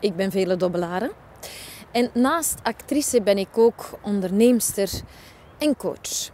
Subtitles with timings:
[0.00, 1.10] Ik ben Vele Dobbelaren.
[1.90, 4.90] En naast actrice ben ik ook onderneemster
[5.58, 6.30] en coach.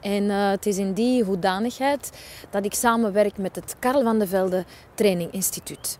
[0.00, 2.10] En uh, het is in die hoedanigheid
[2.50, 5.98] dat ik samenwerk met het Karel van de Velde Training Instituut.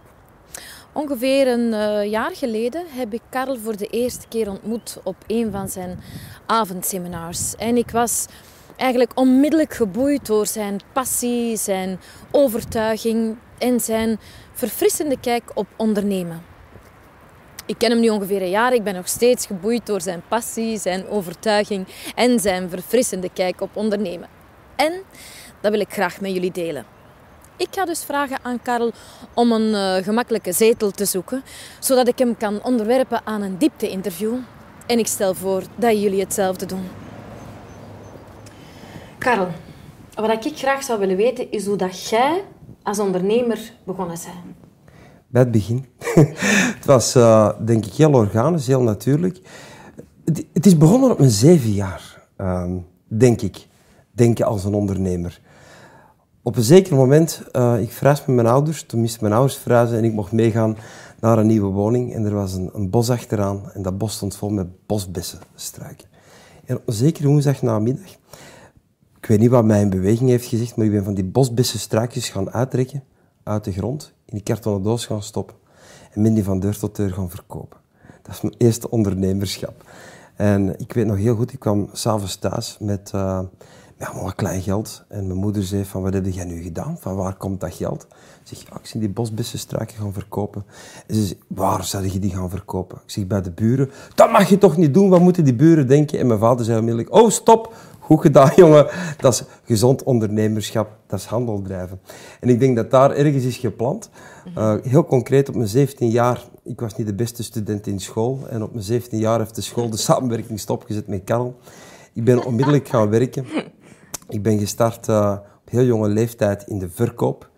[0.93, 5.51] Ongeveer een uh, jaar geleden heb ik Karel voor de eerste keer ontmoet op een
[5.51, 6.01] van zijn
[6.47, 7.55] avondseminars.
[7.55, 8.27] En ik was
[8.77, 14.19] eigenlijk onmiddellijk geboeid door zijn passie, zijn overtuiging en zijn
[14.53, 16.56] verfrissende kijk op ondernemen.
[17.67, 18.75] Ik ken hem nu ongeveer een jaar.
[18.75, 23.71] Ik ben nog steeds geboeid door zijn passie, zijn overtuiging en zijn verfrissende kijk op
[23.73, 24.29] ondernemen.
[24.77, 24.93] En
[25.61, 26.85] dat wil ik graag met jullie delen.
[27.57, 28.93] Ik ga dus vragen aan Karel
[29.35, 31.43] om een uh, gemakkelijke zetel te zoeken,
[31.81, 34.35] zodat ik hem kan onderwerpen aan een diepte-interview.
[34.87, 36.89] En ik stel voor dat jullie hetzelfde doen.
[39.19, 39.49] Karel,
[40.15, 42.45] wat ik graag zou willen weten is hoe dat jij
[42.83, 44.66] als ondernemer begonnen bent.
[45.37, 45.85] Bij het begin.
[46.77, 49.41] het was, uh, denk ik, heel organisch, heel natuurlijk.
[50.53, 52.65] Het, is begonnen op mijn zeven jaar, uh,
[53.07, 53.67] denk ik.
[54.11, 55.41] Denken als een ondernemer.
[56.43, 58.83] Op een zeker moment, uh, ik verhuisde met mijn ouders.
[58.83, 60.77] Toen mijn ouders verhuizen en ik mocht meegaan
[61.21, 62.15] naar een nieuwe woning.
[62.15, 66.09] En er was een, een bos achteraan en dat bos stond vol met bosbessenstruiken.
[66.65, 68.11] En op een zekere woensdag namiddag,
[69.19, 72.29] ik weet niet wat mij in beweging heeft gezegd, maar ik ben van die bosbessenstruikjes
[72.29, 73.03] gaan uittrekken
[73.43, 75.57] uit de grond, in die kartonnen doos gaan stoppen
[76.13, 77.79] en die van deur tot deur gaan verkopen.
[78.23, 79.91] Dat is mijn eerste ondernemerschap.
[80.37, 83.13] En ik weet nog heel goed, ik kwam s'avonds thuis met...
[83.15, 83.41] Uh,
[83.99, 85.05] maar wat klein geld.
[85.09, 86.97] En mijn moeder zei van, wat heb jij nu gedaan?
[86.99, 88.07] Van waar komt dat geld?
[88.45, 90.65] Ik zeg, ik zie die bosbessenstruiken gaan verkopen.
[91.07, 92.99] En ze zei, waar zou je die gaan verkopen?
[93.05, 93.91] Ik zeg, bij de buren.
[94.15, 95.09] Dat mag je toch niet doen?
[95.09, 96.19] Wat moeten die buren denken?
[96.19, 97.75] En mijn vader zei onmiddellijk, oh, stop.
[98.07, 98.87] Goed gedaan, jongen.
[99.17, 100.89] Dat is gezond ondernemerschap.
[101.07, 102.01] Dat is handel drijven.
[102.41, 104.11] En ik denk dat daar ergens is gepland.
[104.59, 108.41] Uh, heel concreet, op mijn 17 jaar, ik was niet de beste student in school.
[108.49, 111.57] En op mijn 17 jaar heeft de school de samenwerking stopgezet met Karel.
[112.13, 113.47] Ik ben onmiddellijk gaan werken.
[114.29, 117.51] Ik ben gestart uh, op heel jonge leeftijd in de verkoop.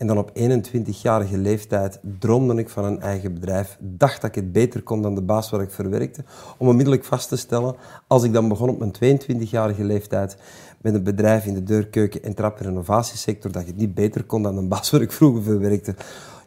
[0.00, 3.76] En dan op 21-jarige leeftijd droomde ik van een eigen bedrijf.
[3.80, 6.24] Dacht dat ik het beter kon dan de baas waar ik verwerkte.
[6.58, 10.36] Om onmiddellijk vast te stellen, als ik dan begon op mijn 22-jarige leeftijd
[10.80, 14.24] met een bedrijf in de deurkeuken- en trap- en renovatiesector, dat ik het niet beter
[14.24, 15.90] kon dan de baas waar ik vroeger verwerkte.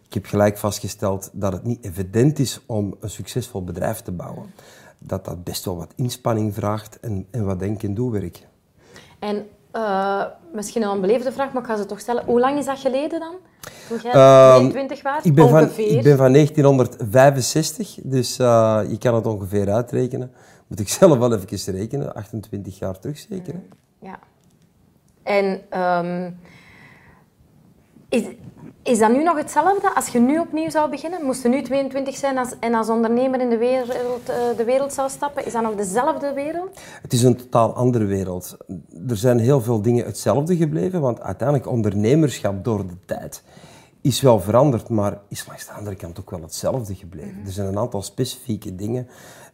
[0.07, 4.45] Ik heb gelijk vastgesteld dat het niet evident is om een succesvol bedrijf te bouwen.
[4.97, 8.47] Dat dat best wel wat inspanning vraagt en, en wat denk- en doewerk.
[9.19, 12.25] En uh, misschien een onbeleefde vraag, maar ik ga ze toch stellen.
[12.25, 13.35] Hoe lang is dat geleden dan?
[13.87, 15.23] Toen jij Ehm, 22 was?
[15.23, 20.31] Ik ben, van, ik ben van 1965, dus uh, je kan het ongeveer uitrekenen.
[20.67, 23.53] Moet ik zelf wel even rekenen, 28 jaar terug zeker.
[23.53, 23.59] hè?
[24.07, 24.19] Ja.
[25.23, 26.39] En um,
[28.09, 28.23] is,
[28.83, 31.25] is dat nu nog hetzelfde als je nu opnieuw zou beginnen?
[31.25, 34.93] Moest je nu 22 zijn als, en als ondernemer in de wereld, uh, de wereld
[34.93, 35.45] zou stappen?
[35.45, 36.79] Is dat nog dezelfde wereld?
[37.01, 38.57] Het is een totaal andere wereld.
[39.07, 43.43] Er zijn heel veel dingen hetzelfde gebleven, want uiteindelijk ondernemerschap door de tijd
[44.01, 47.41] is wel veranderd, maar is langs de andere kant ook wel hetzelfde gebleven.
[47.45, 49.07] Er zijn een aantal specifieke dingen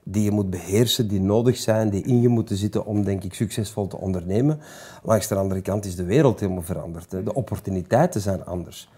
[0.03, 3.33] die je moet beheersen, die nodig zijn, die in je moeten zitten om, denk ik,
[3.33, 4.59] succesvol te ondernemen.
[5.03, 7.11] Langs de andere kant is de wereld helemaal veranderd.
[7.11, 7.23] Hè.
[7.23, 8.89] De opportuniteiten zijn anders.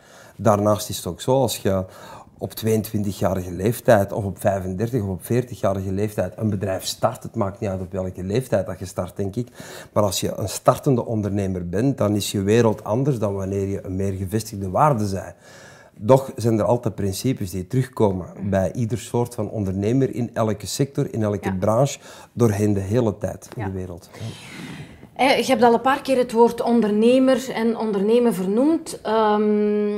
[0.45, 1.85] Daarnaast is het ook zo, als je
[2.37, 7.59] op 22-jarige leeftijd of op 35 of op 40-jarige leeftijd een bedrijf start, het maakt
[7.59, 9.47] niet uit op welke leeftijd dat je start, denk ik,
[9.93, 13.85] maar als je een startende ondernemer bent, dan is je wereld anders dan wanneer je
[13.85, 15.33] een meer gevestigde waarde bent.
[16.03, 21.13] Doch zijn er altijd principes die terugkomen bij ieder soort van ondernemer in elke sector,
[21.13, 21.55] in elke Ja.
[21.59, 21.99] branche,
[22.33, 23.67] doorheen de hele tijd in Ja.
[23.67, 24.09] de wereld.
[25.15, 29.01] Eh, Je hebt al een paar keer het woord ondernemer en ondernemen vernoemd.
[29.01, 29.97] Ehm,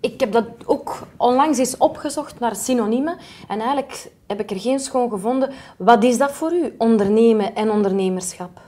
[0.00, 3.16] ik heb dat ook onlangs eens opgezocht naar synoniemen.
[3.48, 5.50] En eigenlijk heb ik er geen schoon gevonden.
[5.78, 8.60] Wat is dat voor u, ondernemen en ondernemerschap?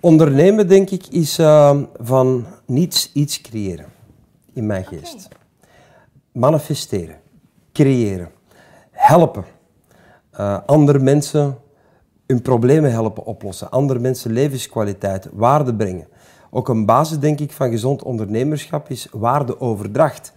[0.00, 3.86] Ondernemen, denk ik, is eh, van niets iets creëren,
[4.52, 5.28] in mijn geest.
[6.32, 7.20] Manifesteren,
[7.72, 8.30] creëren,
[8.90, 9.44] helpen.
[10.30, 11.58] Eh, andere mensen
[12.26, 16.06] hun problemen helpen oplossen, andere mensen levenskwaliteit, waarde brengen.
[16.50, 20.32] Ook een basis, denk ik, van gezond ondernemerschap is waardeoverdracht.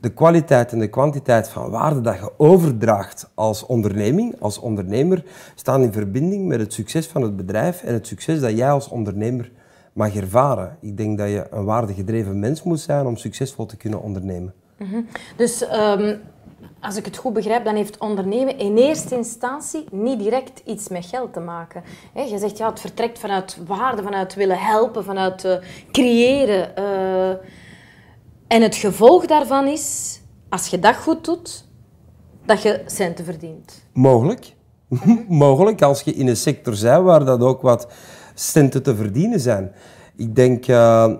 [0.00, 5.24] De kwaliteit en de kwantiteit van waarde dat je overdraagt als onderneming, als ondernemer,
[5.54, 8.88] staan in verbinding met het succes van het bedrijf en het succes dat jij als
[8.88, 9.50] ondernemer
[9.92, 10.76] mag ervaren.
[10.80, 14.54] Ik denk dat je een waardegedreven mens moet zijn om succesvol te kunnen ondernemen.
[15.36, 16.16] Dus ehm,
[16.80, 21.06] als ik het goed begrijp, dan heeft ondernemen in eerste instantie niet direct iets met
[21.06, 21.82] geld te maken.
[22.14, 25.56] Je zegt ja, het vertrekt vanuit waarde, vanuit willen helpen, vanuit eh,
[25.92, 26.76] creëren.
[26.76, 27.30] eh.
[28.46, 31.64] en het gevolg daarvan is, als je dat goed doet,
[32.44, 33.84] dat je centen verdient.
[33.92, 34.54] Mogelijk.
[35.28, 37.88] Mogelijk, als je in een sector bent waar dat ook wat
[38.34, 39.72] centen te verdienen zijn.
[40.16, 41.12] Ik denk, uh,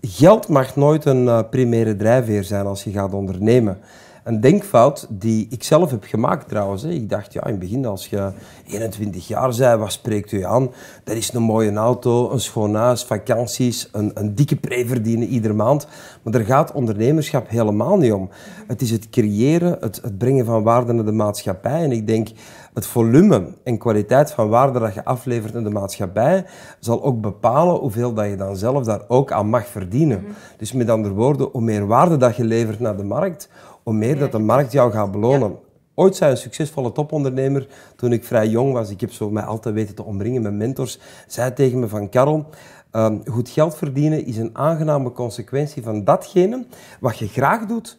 [0.00, 3.78] geld mag nooit een primaire drijfveer zijn als je gaat ondernemen
[4.24, 6.82] een denkfout die ik zelf heb gemaakt trouwens.
[6.82, 6.90] Hè.
[6.90, 8.30] Ik dacht, ja, in het begin als je
[8.66, 10.70] 21 jaar bent, wat spreekt u aan?
[11.04, 15.54] Dat is een mooie auto, een schoon huis, vakanties, een, een dikke pre verdienen iedere
[15.54, 15.86] maand.
[16.22, 18.30] Maar daar gaat ondernemerschap helemaal niet om.
[18.66, 21.82] Het is het creëren, het, het brengen van waarde naar de maatschappij.
[21.82, 22.28] En ik denk,
[22.74, 26.44] het volume en kwaliteit van waarde dat je aflevert in de maatschappij
[26.80, 30.20] zal ook bepalen hoeveel dat je dan zelf daar ook aan mag verdienen.
[30.20, 30.32] Mhm.
[30.56, 33.48] Dus met andere woorden, hoe meer waarde dat je levert naar de markt,
[33.84, 35.56] hoe meer dat de markt jou gaat belonen.
[35.94, 39.74] Ooit zei een succesvolle topondernemer, toen ik vrij jong was, ik heb zo mij altijd
[39.74, 42.46] weten te omringen met mentors, zei tegen me van Karel,
[42.90, 46.66] ehm, goed geld verdienen is een aangename consequentie van datgene
[47.00, 47.98] wat je graag doet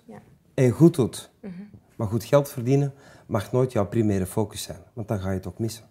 [0.54, 1.32] en goed doet.
[1.42, 1.54] Mhm.
[1.96, 2.94] Maar goed geld verdienen
[3.26, 5.84] mag nooit jouw primaire focus zijn, want dan ga je het ook missen.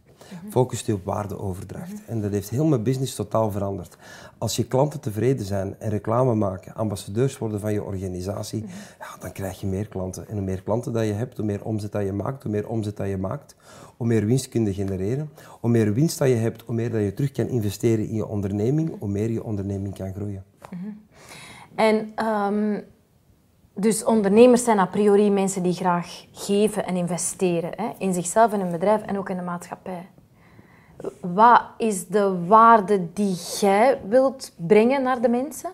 [0.51, 2.05] Focus je op waardeoverdracht.
[2.07, 3.97] En dat heeft heel mijn business totaal veranderd.
[4.39, 8.65] Als je klanten tevreden zijn en reclame maken, ambassadeurs worden van je organisatie,
[8.99, 10.29] ja, dan krijg je meer klanten.
[10.29, 12.69] En hoe meer klanten dat je hebt, hoe meer omzet dat je maakt, hoe meer
[12.69, 13.57] omzet dat je maakt,
[13.97, 15.31] hoe meer winst je genereren.
[15.61, 18.27] Hoe meer winst dat je hebt, hoe meer dat je terug kan investeren in je
[18.27, 20.45] onderneming, hoe meer je onderneming kan groeien.
[21.75, 22.85] En um,
[23.75, 28.61] dus ondernemers zijn a priori mensen die graag geven en investeren hè, in zichzelf en
[28.61, 30.09] hun bedrijf en ook in de maatschappij.
[31.21, 35.71] Wat is de waarde die jij wilt brengen naar de mensen?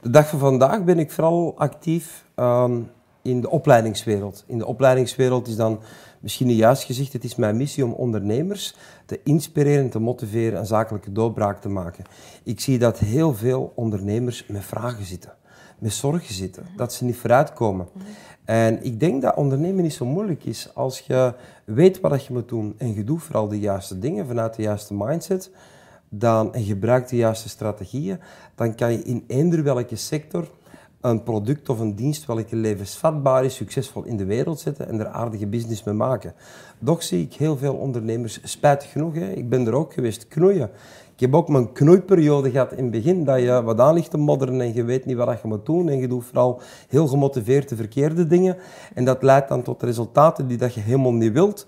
[0.00, 2.80] De dag van vandaag ben ik vooral actief ehm,
[3.22, 4.44] in de opleidingswereld.
[4.46, 5.80] In de opleidingswereld is dan
[6.20, 8.74] misschien niet juist gezegd, het is mijn missie om ondernemers
[9.06, 12.04] te inspireren, te motiveren en zakelijke doorbraak te maken.
[12.42, 15.32] Ik zie dat heel veel ondernemers met vragen zitten
[15.78, 17.88] met zorgen zitten, dat ze niet vooruitkomen.
[18.44, 21.34] En ik denk dat ondernemen niet zo moeilijk is als je
[21.64, 24.94] weet wat je moet doen en je doet vooral de juiste dingen vanuit de juiste
[24.94, 25.50] mindset
[26.08, 28.20] dan, en gebruikt de juiste strategieën,
[28.54, 30.48] dan kan je in eender welke sector
[31.00, 35.06] een product of een dienst welke levensvatbaar is, succesvol in de wereld zetten en er
[35.06, 36.34] aardige business mee maken.
[36.78, 40.70] Doch zie ik heel veel ondernemers, spijtig genoeg, hè, ik ben er ook geweest, knoeien.
[41.16, 44.16] Ik heb ook mijn knoeiperiode gehad in het begin, dat je wat aan ligt te
[44.16, 45.88] modderen en je weet niet wat je moet doen.
[45.88, 48.56] En je doet vooral heel gemotiveerd de verkeerde dingen.
[48.94, 51.66] En dat leidt dan tot resultaten die dat je helemaal niet wilt.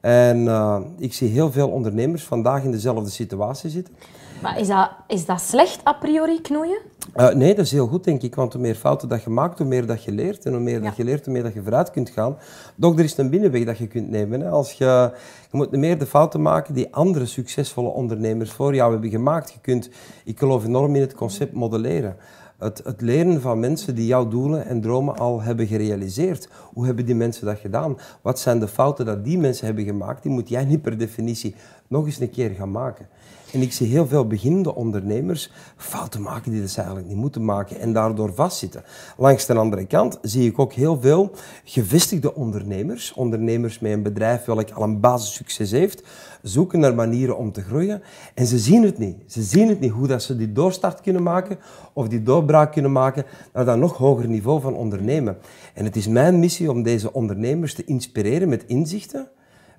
[0.00, 3.94] En uh, ik zie heel veel ondernemers vandaag in dezelfde situatie zitten.
[4.42, 6.78] Maar is dat, is dat slecht a priori knoeien?
[7.16, 8.34] Uh, nee, dat is heel goed, denk ik.
[8.34, 10.44] Want hoe meer fouten dat je maakt, hoe meer dat je leert.
[10.44, 12.36] En hoe meer dat je leert, hoe meer dat je vooruit kunt gaan.
[12.74, 14.40] Doch er is een binnenweg dat je kunt nemen.
[14.40, 14.48] Hè.
[14.48, 15.12] Als je,
[15.50, 19.52] je moet meer de fouten maken die andere succesvolle ondernemers voor jou hebben gemaakt.
[19.52, 19.90] Je kunt,
[20.24, 22.16] ik geloof enorm in het concept modelleren.
[22.58, 26.48] Het, het, leren van mensen die jouw doelen en dromen al hebben gerealiseerd.
[26.72, 27.98] Hoe hebben die mensen dat gedaan?
[28.22, 30.22] Wat zijn de fouten dat die mensen hebben gemaakt?
[30.22, 31.54] Die moet jij niet per definitie
[31.88, 33.08] nog eens een keer gaan maken.
[33.52, 37.80] En ik zie heel veel beginnende ondernemers fouten maken die ze eigenlijk niet moeten maken
[37.80, 38.84] en daardoor vastzitten.
[39.16, 41.30] Langs de andere kant zie ik ook heel veel
[41.64, 46.02] gevestigde ondernemers, ondernemers met een bedrijf welk al een basissucces heeft,
[46.42, 48.02] zoeken naar manieren om te groeien
[48.34, 49.16] en ze zien het niet.
[49.26, 51.58] Ze zien het niet hoe dat ze die doorstart kunnen maken
[51.92, 55.38] of die doorbraak kunnen maken naar dat nog hoger niveau van ondernemen.
[55.74, 59.28] En het is mijn missie om deze ondernemers te inspireren met inzichten,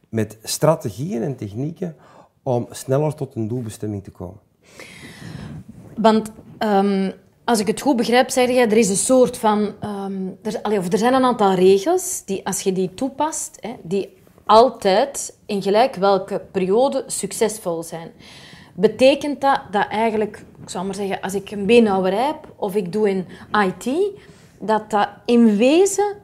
[0.10, 1.96] met strategieën en technieken
[2.44, 4.40] om sneller tot een doelbestemming te komen.
[5.96, 7.12] Want um,
[7.44, 9.74] als ik het goed begrijp, zeg je, er is een soort van...
[9.84, 14.18] Um, er, of er zijn een aantal regels die, als je die toepast, hè, die
[14.46, 18.12] altijd in gelijk welke periode succesvol zijn.
[18.74, 22.92] Betekent dat dat eigenlijk, ik zou maar zeggen, als ik een beenhouwer heb of ik
[22.92, 23.94] doe in IT,
[24.60, 26.16] dat dat in wezen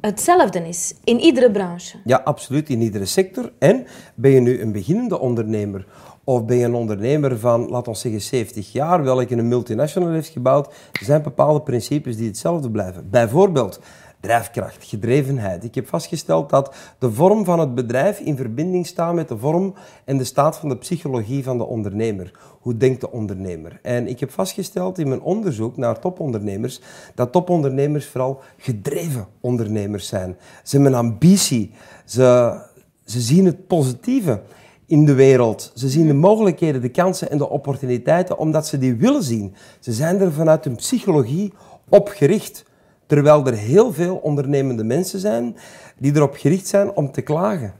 [0.00, 1.98] hetzelfde is in iedere branche.
[2.04, 3.52] Ja, absoluut, in iedere sector.
[3.58, 5.86] En ben je nu een beginnende ondernemer
[6.28, 10.28] of ben je een ondernemer van, laten we zeggen, 70 jaar, welke een multinational heeft
[10.28, 13.10] gebouwd, zijn bepaalde principes die hetzelfde blijven.
[13.10, 13.80] Bijvoorbeeld,
[14.20, 15.64] drijfkracht, gedrevenheid.
[15.64, 19.74] Ik heb vastgesteld dat de vorm van het bedrijf in verbinding staat met de vorm
[20.04, 22.30] en de staat van de psychologie van de ondernemer.
[22.60, 23.78] Hoe denkt de ondernemer?
[23.82, 26.80] En ik heb vastgesteld in mijn onderzoek naar topondernemers
[27.14, 30.36] dat topondernemers vooral gedreven ondernemers zijn.
[30.62, 31.72] Ze hebben een ambitie.
[32.04, 32.56] Ze,
[33.04, 34.42] ze zien het positieve
[34.86, 35.72] in de wereld.
[35.74, 39.54] Ze zien de mogelijkheden, de kansen en de opportuniteiten omdat ze die willen zien.
[39.80, 41.52] Ze zijn er vanuit hun psychologie
[41.88, 42.64] op gericht.
[43.08, 45.56] Terwijl er heel veel ondernemende mensen zijn
[45.98, 47.74] die erop gericht zijn om te klagen.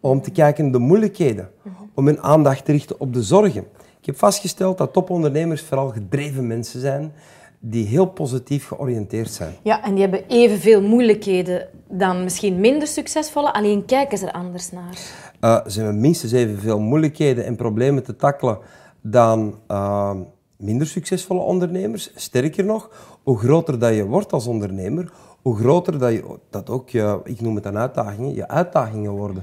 [0.00, 1.50] Om te kijken naar de moeilijkheden.
[1.94, 3.64] Om hun aandacht te richten op de zorgen.
[4.00, 7.12] Ik heb vastgesteld dat topondernemers vooral gedreven mensen zijn
[7.60, 9.54] die heel positief georiënteerd zijn.
[9.62, 14.70] Ja, en die hebben evenveel moeilijkheden dan misschien minder succesvolle, alleen kijken ze er anders
[14.70, 14.98] naar.
[15.40, 18.58] Uh, ze hebben minstens evenveel moeilijkheden en problemen te tackelen
[19.00, 20.10] dan uh,
[20.56, 22.10] minder succesvolle ondernemers.
[22.14, 22.90] Sterker nog,
[23.26, 27.40] hoe groter dat je wordt als ondernemer, hoe groter dat, je, dat ook je, ik
[27.40, 29.42] noem het dan uitdagingen, je uitdagingen worden.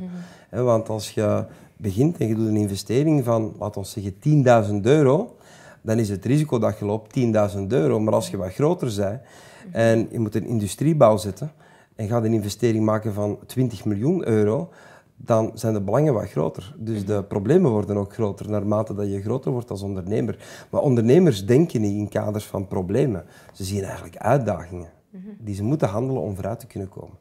[0.49, 0.63] Mhm.
[0.63, 1.45] want als je
[1.77, 4.13] begint en je doet een investering van, laten we zeggen,
[4.73, 5.35] 10.000 euro,
[5.81, 7.19] dan is het risico dat je loopt
[7.55, 7.99] 10.000 euro.
[7.99, 9.21] Maar als je wat groter bent
[9.71, 11.51] en je moet een industriebouw zetten
[11.95, 14.69] en gaat een investering maken van 20 miljoen euro,
[15.25, 16.75] dan zijn de belangen wat groter.
[16.77, 20.65] Dus de problemen worden ook groter naarmate dat je groter wordt als ondernemer.
[20.69, 23.25] Maar ondernemers denken niet in kaders van problemen.
[23.53, 24.89] Ze zien eigenlijk uitdagingen
[25.39, 27.17] die ze moeten handelen om vooruit te kunnen komen.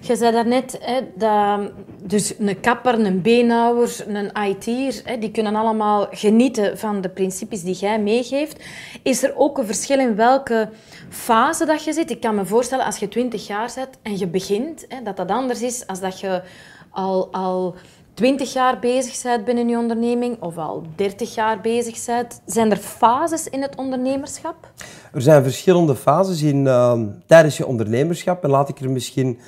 [0.00, 1.70] Je zei daarnet, hè, dat,
[2.02, 7.74] dus een kapper, een beenhouwer, een IT'er, die kunnen allemaal genieten van de principes die
[7.74, 8.64] jij meegeeft.
[9.02, 10.70] Is er ook een verschil in welke
[11.08, 12.10] fase dat je zit?
[12.10, 15.30] Ik kan me voorstellen, als je 20 jaar bent en je begint, hè, dat dat
[15.30, 16.42] anders is als dat je
[16.90, 17.74] al, al
[18.18, 22.40] 20 jaar bezig bent binnen je onderneming of al 30 jaar bezig bent.
[22.46, 24.72] Zijn er fases in het ondernemerschap?
[25.12, 28.44] Er zijn verschillende fases in, uh, tijdens je ondernemerschap.
[28.44, 29.38] En laat ik er misschien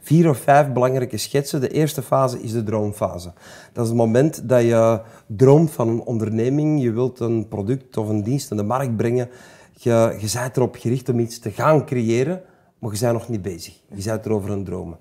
[0.00, 1.60] vier of vijf belangrijke schetsen.
[1.60, 3.32] De eerste fase is de droomfase.
[3.72, 6.82] Dat is het moment dat je droomt van een onderneming.
[6.82, 9.28] Je wilt een product of een dienst in de markt brengen.
[9.72, 12.42] Je, je bent erop gericht om iets te gaan creëren,
[12.78, 13.74] maar je bent nog niet bezig.
[13.94, 14.98] Je bent erover aan dromen.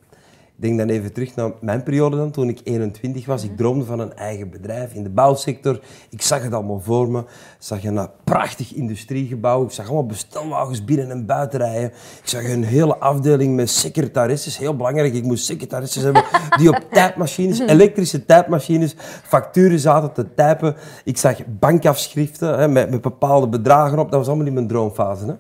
[0.60, 3.44] Denk dan even terug naar mijn periode dan, toen ik 21 was.
[3.44, 5.80] Ik droomde van een eigen bedrijf in de bouwsector.
[6.10, 7.20] Ik zag het allemaal voor me.
[7.20, 7.26] Ik
[7.60, 9.64] zag een prachtig industriegebouw.
[9.64, 11.90] Ik zag allemaal bestelwagens binnen en buiten rijden.
[12.22, 14.58] Ik zag een hele afdeling met secretaresses.
[14.58, 16.24] Heel belangrijk, ik moest secretaresses hebben
[16.58, 20.76] die op tijdmachines, elektrische tijdmachines, facturen zaten te typen.
[21.04, 24.10] Ik zag bankafschriften hè, met, met bepaalde bedragen op.
[24.10, 25.26] Dat was allemaal in mijn droomfase.
[25.26, 25.34] Hè.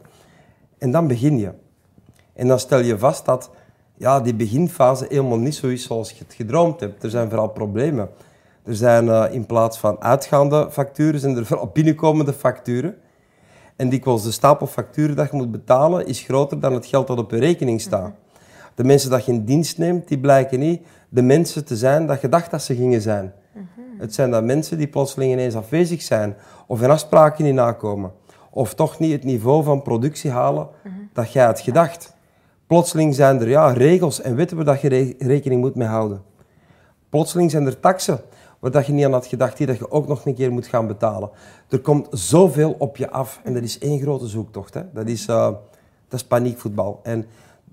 [0.77, 1.51] En dan begin je.
[2.33, 3.49] En dan stel je vast dat
[3.99, 7.03] ja, die beginfase helemaal niet zo is zoals je het gedroomd hebt.
[7.03, 8.09] Er zijn vooral problemen.
[8.63, 12.95] Er zijn uh, in plaats van uitgaande facturen, zijn er vooral binnenkomende facturen.
[13.75, 17.17] En dikwijls de stapel facturen dat je moet betalen is groter dan het geld dat
[17.17, 18.11] op je rekening staat.
[18.75, 22.21] De mensen dat je in dienst neemt, die blijken niet de mensen te zijn dat
[22.21, 23.33] je dacht dat ze gingen zijn.
[23.97, 26.35] Het zijn dan mensen die plotseling ineens afwezig zijn
[26.67, 28.11] of hun afspraken niet nakomen.
[28.49, 30.67] Of toch niet het niveau van productie halen
[31.13, 32.17] dat jij had gedacht.
[32.69, 36.21] Plotseling zijn er ja, regels en wetten waar dat je rekening moet mee houden.
[37.09, 38.19] Plotseling zijn er taxen
[38.59, 40.67] waar dat je niet aan had gedacht, die dat je ook nog een keer moet
[40.67, 41.29] gaan betalen.
[41.69, 44.73] Er komt zoveel op je af en dat is één grote zoektocht.
[44.73, 44.81] Hè.
[44.93, 45.45] Dat, is, uh,
[46.07, 46.99] dat is paniekvoetbal.
[47.03, 47.25] En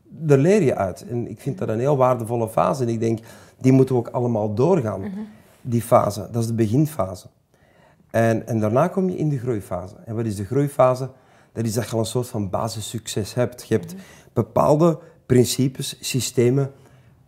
[0.02, 1.06] daar leer je uit.
[1.08, 2.82] En ik vind dat een heel waardevolle fase.
[2.82, 3.18] En ik denk,
[3.58, 5.00] die moeten we ook allemaal doorgaan.
[5.00, 5.20] Mhm.
[5.60, 7.26] Die fase, dat is de beginfase.
[8.10, 9.94] En, en daarna kom je in de groeifase.
[10.04, 11.08] En wat is de groeifase?
[11.56, 13.68] Dat is dat je al een soort van basissucces hebt.
[13.68, 13.94] Je hebt
[14.32, 16.70] bepaalde principes, systemen,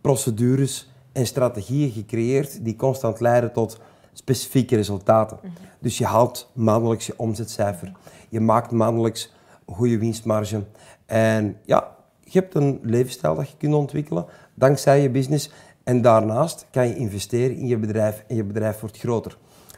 [0.01, 3.79] procedures en strategieën gecreëerd die constant leiden tot
[4.13, 5.39] specifieke resultaten.
[5.79, 7.91] Dus je haalt maandelijks je omzetcijfer,
[8.29, 9.33] je maakt maandelijks
[9.65, 10.63] goede winstmarge
[11.05, 15.51] en ja, je hebt een levensstijl dat je kunt ontwikkelen dankzij je business
[15.83, 19.37] en daarnaast kan je investeren in je bedrijf en je bedrijf wordt groter.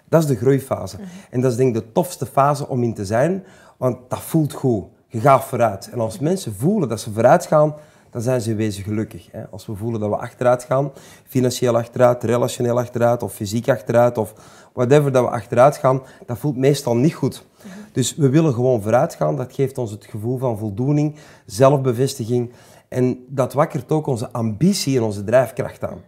[0.10, 0.98] Dat is de groeifase.
[1.30, 3.44] En dat is denk ik de tofste fase om in te zijn,
[3.82, 5.90] want dat voelt goed je gaat vooruit.
[5.92, 7.76] En als mensen voelen dat ze vooruit gaan,
[8.10, 9.30] dan zijn ze wezen gelukkig.
[9.52, 10.92] Als we voelen dat we achteruit gaan,
[11.28, 14.34] financieel achteruit, relationeel achteruit of fysiek achteruit of
[14.74, 17.46] whatever dat we achteruit gaan, dat voelt meestal niet goed.
[17.92, 19.36] Dus we willen gewoon vooruit gaan.
[19.36, 22.52] Dat geeft ons het gevoel van voldoening, zelfbevestiging
[22.88, 26.02] en dat wakkert ook onze ambitie en onze drijfkracht aan.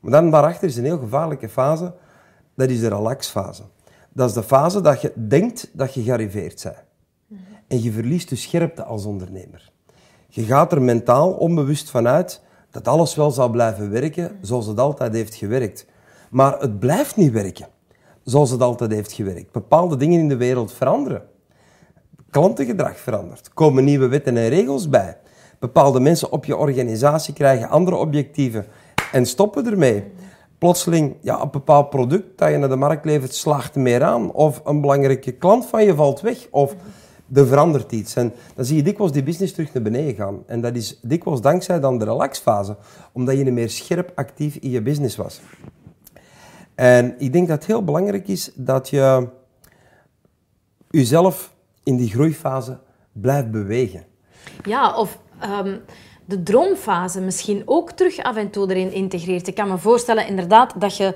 [0.00, 1.94] Maar dan daarachter is een heel gevaarlijke fase,
[2.54, 3.62] dat is de relaxfase.
[4.12, 6.85] Dat is de fase dat je denkt dat je gearriveerd bent
[7.68, 9.70] en je verliest de scherpte als ondernemer.
[10.28, 15.12] Je gaat er mentaal onbewust vanuit dat alles wel zal blijven werken zoals het altijd
[15.12, 15.86] heeft gewerkt.
[16.30, 17.66] Maar het blijft niet werken
[18.22, 19.52] zoals het altijd heeft gewerkt.
[19.52, 21.22] Bepaalde dingen in de wereld veranderen.
[22.30, 23.50] Klantengedrag verandert.
[23.54, 25.16] komen nieuwe wetten en regels bij.
[25.58, 28.66] Bepaalde mensen op je organisatie krijgen andere objectieven
[29.12, 30.04] en stoppen ermee.
[30.58, 34.32] Plotseling, ja, een bepaald product dat je naar de markt levert slaagt meer aan.
[34.32, 36.46] Of een belangrijke klant van je valt weg.
[36.50, 36.74] Of
[37.32, 38.16] er verandert iets.
[38.16, 40.42] En dan zie je dikwijls die business terug naar beneden gaan.
[40.46, 42.76] En dat is dikwijls dankzij dan de relaxfase,
[43.12, 45.40] omdat je meer scherp actief in je business was.
[46.74, 49.28] En ik denk dat het heel belangrijk is dat je
[50.90, 52.78] jezelf in die groeifase
[53.12, 54.04] blijft bewegen.
[54.64, 55.18] Ja, of
[55.64, 55.80] um,
[56.24, 59.46] de droomfase misschien ook terug af en toe erin integreert.
[59.46, 61.14] Ik kan me voorstellen inderdaad dat je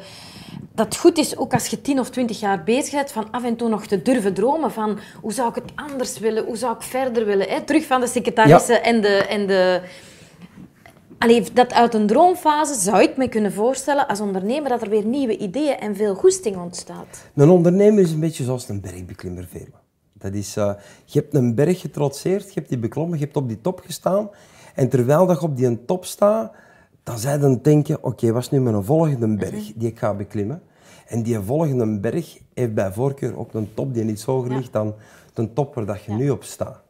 [0.74, 3.44] dat het goed is, ook als je tien of twintig jaar bezig bent, van af
[3.44, 6.74] en toe nog te durven dromen van hoe zou ik het anders willen, hoe zou
[6.74, 7.48] ik verder willen.
[7.48, 7.60] Hè?
[7.60, 9.08] Terug van de secretaresse en de...
[9.08, 9.80] En de
[11.18, 15.04] Allee, dat uit een droomfase zou ik me kunnen voorstellen als ondernemer dat er weer
[15.04, 17.30] nieuwe ideeën en veel goesting ontstaat.
[17.34, 19.48] Een ondernemer is een beetje zoals een bergbeklimmer.
[20.12, 20.72] Dat is, uh,
[21.04, 24.30] je hebt een berg getrotseerd, je hebt die beklommen, je hebt op die top gestaan.
[24.74, 26.52] En terwijl dat je op die top staat,
[27.10, 29.72] dan zij dan denken, oké, okay, wat is nu mijn volgende berg mhm.
[29.78, 30.62] die ik ga beklimmen?
[31.06, 34.94] En die volgende berg heeft bij voorkeur ook een top die niet hoger ligt dan
[35.34, 36.82] de top waar dat je nu op staat.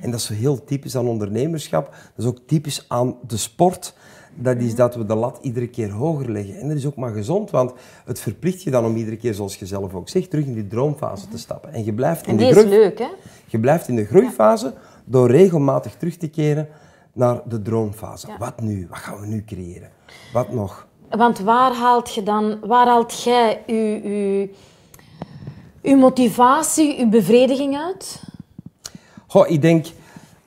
[0.00, 1.90] En dat is heel typisch aan ondernemerschap.
[1.90, 3.94] Dat is ook typisch aan de sport.
[4.34, 4.76] Dat is mhm.
[4.76, 6.56] dat we de lat iedere keer hoger leggen.
[6.60, 7.72] En dat is ook maar gezond, want
[8.04, 10.66] het verplicht je dan om iedere keer, zoals je zelf ook zegt, terug in die
[10.66, 11.72] droomfase te stappen.
[11.72, 12.66] En je blijft in en die de groei...
[12.66, 13.08] is leuk, hè?
[13.46, 16.68] Je blijft in de groeifase door regelmatig terug te keren
[17.14, 18.28] naar de droomfase.
[18.38, 18.86] Wat nu?
[18.90, 19.90] Wat gaan we nu creëren?
[20.32, 20.86] Wat nog?
[21.10, 23.62] Want waar haalt je dan, waar haalt jij
[25.82, 28.22] je, motivatie, uw bevrediging uit?
[29.26, 29.86] Goh, ik denk,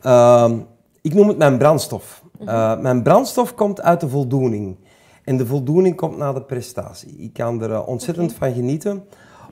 [0.03, 0.51] uh,
[1.01, 2.23] ik noem het mijn brandstof.
[2.41, 4.77] Uh, mijn brandstof komt uit de voldoening.
[5.23, 7.17] En de voldoening komt na de prestatie.
[7.17, 8.47] Ik kan er uh, ontzettend okay.
[8.47, 9.03] van genieten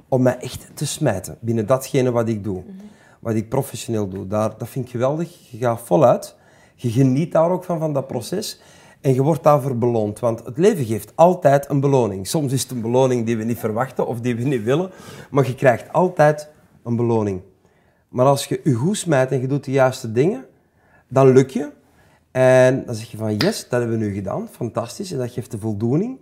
[0.07, 2.63] om mij echt te smijten binnen datgene wat ik doe.
[2.65, 2.75] -hmm.
[3.19, 4.27] Wat ik professioneel doe.
[4.27, 5.51] Daar, dat vind ik geweldig.
[5.51, 6.35] Je gaat voluit.
[6.75, 8.61] Je geniet daar ook van, van dat proces.
[9.01, 10.19] En je wordt daarvoor beloond.
[10.19, 12.27] Want het leven geeft altijd een beloning.
[12.27, 14.91] Soms is het een beloning die we niet verwachten of die we niet willen.
[15.31, 16.49] Maar je krijgt altijd
[16.83, 17.41] een beloning.
[18.09, 20.45] Maar als je je goed smijt en je doet de juiste dingen,
[21.07, 21.71] dan lukt je.
[22.31, 24.47] En dan zeg je van yes, dat hebben we nu gedaan.
[24.51, 25.11] Fantastisch.
[25.11, 26.17] En dat geeft de voldoening.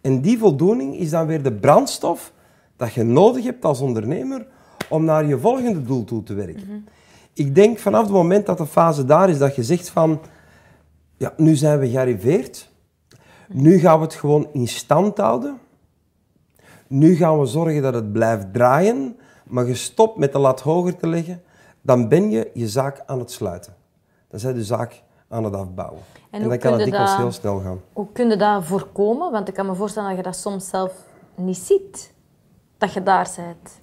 [0.00, 2.32] En die voldoening is dan weer de brandstof
[2.76, 4.46] dat je nodig hebt als ondernemer
[4.88, 6.66] om naar je volgende doel toe te werken.
[6.66, 6.78] Mhm.
[7.36, 10.20] Ik denk vanaf het moment dat de fase daar is dat je zegt van
[11.16, 12.70] ja, nu zijn we gearriveerd.
[13.48, 15.58] Nu gaan we het gewoon in stand houden.
[16.86, 19.16] Nu gaan we zorgen dat het blijft draaien.
[19.44, 21.42] Maar je stopt met de lat hoger te leggen,
[21.80, 23.74] dan ben je je zaak aan het sluiten.
[24.30, 26.00] Dan zijn je de zaak aan het afbouwen.
[26.30, 27.80] En, en dan kan het dikwijls heel snel gaan.
[27.92, 29.32] Hoe kun je dat voorkomen?
[29.32, 30.92] Want ik kan me voorstellen dat je dat soms zelf
[31.34, 32.12] niet ziet.
[32.78, 33.80] Dat je daar bent.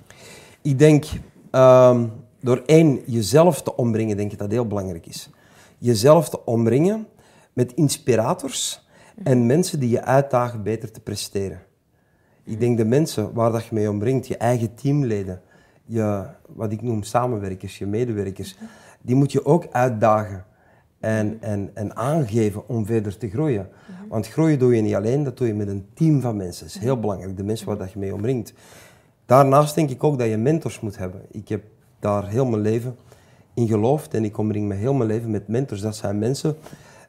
[0.61, 1.05] Ik denk,
[1.51, 5.29] um, door één, jezelf te ombrengen, denk ik dat heel belangrijk is.
[5.77, 7.07] Jezelf te omringen
[7.53, 8.87] met inspirators
[9.23, 11.61] en mensen die je uitdagen beter te presteren.
[12.43, 15.41] Ik denk de mensen waar dat je mee omringt, je eigen teamleden,
[15.85, 18.57] je, wat ik noem samenwerkers, je medewerkers,
[19.01, 20.45] die moet je ook uitdagen
[20.99, 23.69] en, en, en aangeven om verder te groeien.
[24.09, 26.65] Want groeien doe je niet alleen, dat doe je met een team van mensen.
[26.65, 28.53] Dat is heel belangrijk, de mensen waar dat je mee omringt.
[29.25, 31.21] Daarnaast denk ik ook dat je mentors moet hebben.
[31.31, 31.63] Ik heb
[32.03, 32.95] daar heel mijn leven
[33.53, 35.81] in geloofd en ik omring me heel mijn leven met mentors.
[35.81, 36.55] Dat zijn mensen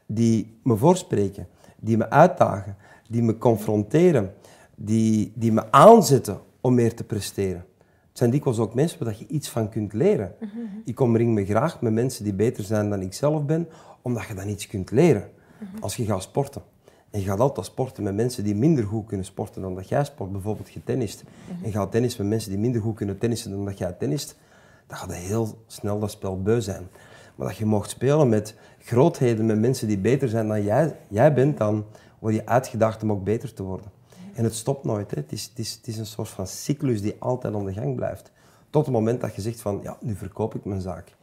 [0.06, 2.76] die me voorspreken, die me uitdagen,
[3.08, 4.34] die me confronteren,
[4.76, 7.64] die, die me aanzetten om meer te presteren.
[8.08, 10.34] Het zijn dikwijls ook mensen waar je iets van kunt leren.
[10.40, 10.82] Mm -hmm.
[10.84, 13.68] Ik omring me graag met mensen die beter zijn dan ik zelf ben,
[14.02, 15.28] omdat je dan iets kunt leren.
[15.80, 16.62] Als je gaat sporten.
[17.10, 20.04] En je gaat altijd sporten met mensen die minder goed kunnen sporten dan dat jij
[20.04, 20.32] sport.
[20.32, 21.24] Bijvoorbeeld je tennist.
[21.48, 24.36] En je gaat tennis met mensen die minder goed kunnen tennissen dan dat jij tennist.
[24.86, 26.88] Dan gaat heel snel dat spel beu zijn.
[27.34, 31.34] Maar dat je mocht spelen met grootheden, met mensen die beter zijn dan jij, jij
[31.34, 31.84] bent, dan
[32.18, 33.90] word je uitgedaagd om ook beter te worden.
[34.34, 35.10] En het stopt nooit.
[35.10, 35.20] Hè.
[35.20, 37.96] Het, is, het, is, het is een soort van cyclus die altijd aan de gang
[37.96, 38.30] blijft.
[38.70, 41.16] Tot het moment dat je zegt van, ja, nu verkoop ik mijn zaak.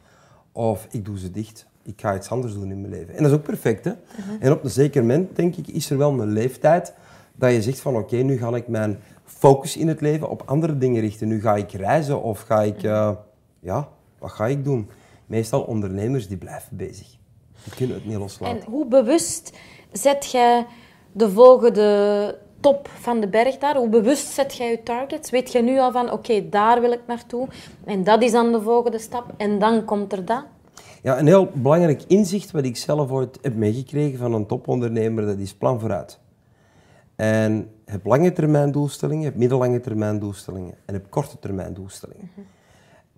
[0.52, 1.66] Of ik doe ze dicht.
[1.82, 3.14] Ik ga iets anders doen in mijn leven.
[3.14, 3.84] En dat is ook perfect.
[3.84, 3.90] Hè?
[3.90, 4.42] Mhm.
[4.42, 6.94] En op een zeker moment, denk ik, is er wel een leeftijd
[7.34, 10.78] dat je zegt van, oké, nu ga ik mijn focus in het leven op andere
[10.78, 11.28] dingen richten.
[11.28, 13.10] Nu ga ik reizen of ga ik, uh,
[13.62, 14.90] ja, wat ga ik doen?
[15.26, 17.16] Meestal ondernemers die blijven bezig.
[17.64, 18.60] Die kunnen het niet loslaten.
[18.60, 19.52] En hoe bewust
[19.92, 20.66] zet jij
[21.12, 23.76] de volgende top van de berg daar?
[23.76, 25.30] Hoe bewust zet jij je targets?
[25.30, 27.48] Weet je nu al van, oké, daar wil ik naartoe.
[27.84, 29.34] En dat is dan de volgende stap.
[29.36, 30.44] En dan komt er dat.
[31.02, 35.38] Ja, een heel belangrijk inzicht wat ik zelf ooit heb meegekregen van een topondernemer, dat
[35.38, 36.18] is plan vooruit.
[37.16, 42.30] En heb lange termijn doelstellingen, heb middellange termijn doelstellingen en heb korte termijn doelstellingen.
[42.34, 42.46] Mhm.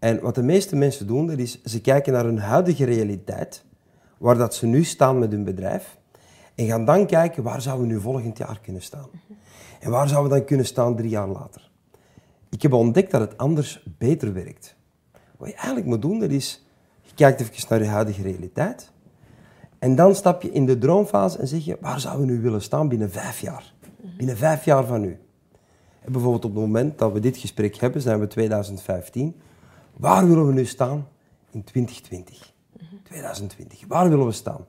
[0.05, 3.65] En wat de meeste mensen doen, dat is ze kijken naar hun huidige realiteit,
[4.19, 5.99] waar dat ze nu staan met hun bedrijf,
[6.55, 9.09] en gaan dan kijken waar zouden we nu volgend jaar kunnen staan.
[9.81, 11.71] En waar zouden we dan kunnen staan drie jaar later.
[12.51, 14.77] Ik heb ontdekt dat het anders beter werkt.
[15.37, 16.67] Wat je eigenlijk moet doen, dat is,
[17.03, 18.93] je kijkt even naar je huidige realiteit,
[19.79, 22.63] en dan stap je in de droomfase en zeg je, waar zouden we nu willen
[22.63, 23.73] staan binnen vijf jaar?
[24.17, 25.19] Binnen vijf jaar van nu.
[26.01, 29.35] En bijvoorbeeld op het moment dat we dit gesprek hebben, zijn we 2015.
[29.97, 31.09] Waar willen we nu staan
[31.51, 32.53] in 2020?
[33.03, 33.85] 2020.
[33.89, 34.67] Waar willen we staan?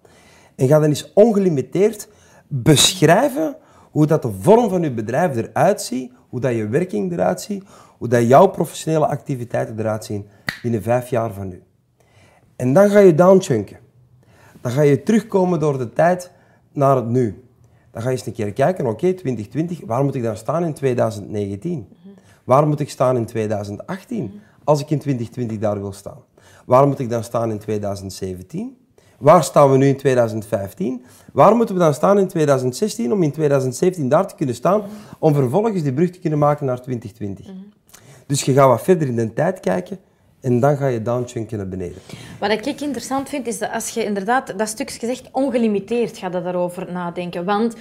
[0.55, 2.07] En ga dan eens ongelimiteerd
[2.47, 3.55] beschrijven
[3.91, 7.63] hoe dat de vorm van je bedrijf eruit ziet, hoe dat je werking eruit ziet,
[7.97, 10.27] hoe dat jouw professionele activiteiten eruit zien
[10.61, 11.63] binnen vijf jaar van nu.
[12.55, 13.77] En dan ga je downchunken.
[14.61, 16.31] Dan ga je terugkomen door de tijd
[16.71, 17.43] naar het nu.
[17.91, 20.73] Dan ga je eens een keer kijken, oké, 2020, waar moet ik dan staan in
[20.73, 21.88] 2019?
[22.43, 26.23] Waar moet ik staan in 2018 als ik in 2020 daar wil staan?
[26.65, 28.78] Waar moet ik dan staan in 2017?
[29.17, 31.06] Waar staan we nu in 2015?
[31.34, 34.84] Waar moeten we dan staan in 2016 om in 2017 daar te kunnen staan,
[35.19, 37.45] om vervolgens die brug te kunnen maken naar 2020?
[38.28, 39.99] Dus je gaat wat verder in de tijd kijken
[40.41, 41.97] en dan ga je downchunken naar beneden.
[42.39, 46.91] Wat ik interessant vind, is dat als je inderdaad dat stukje zegt, ongelimiteerd gaat daarover
[46.91, 47.45] nadenken.
[47.45, 47.75] Want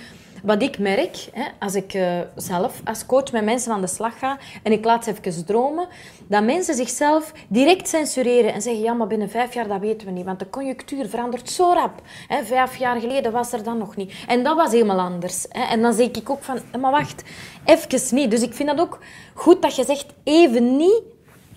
[0.45, 4.19] wat ik merk, hè, als ik uh, zelf als coach met mensen aan de slag
[4.19, 5.89] ga en ik laat ze even dromen,
[6.29, 10.13] dat mensen zichzelf direct censureren en zeggen, ja, maar binnen vijf jaar, dat weten we
[10.13, 12.01] niet, want de conjunctuur verandert zo rap.
[12.29, 14.13] Hè, vijf jaar geleden was er dan nog niet.
[14.27, 15.47] En dat was helemaal anders.
[15.49, 15.63] Hè.
[15.63, 17.23] En dan zeg ik ook van, maar wacht,
[17.65, 18.31] even niet.
[18.31, 18.99] Dus ik vind dat ook
[19.35, 21.03] goed dat je zegt, even niet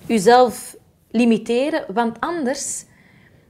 [0.05, 0.75] jezelf
[1.11, 2.85] limiteren, want anders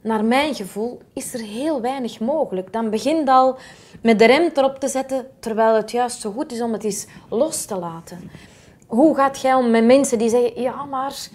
[0.08, 2.74] naar mijn gevoel, is er heel weinig mogelijk.
[2.74, 3.58] Dan begint al
[4.02, 7.06] met de rem erop te zetten, terwijl het juist zo goed is om het eens
[7.30, 8.18] los te laten.
[8.88, 11.30] Hoe gaat jij om met mensen die zeggen, ja, maar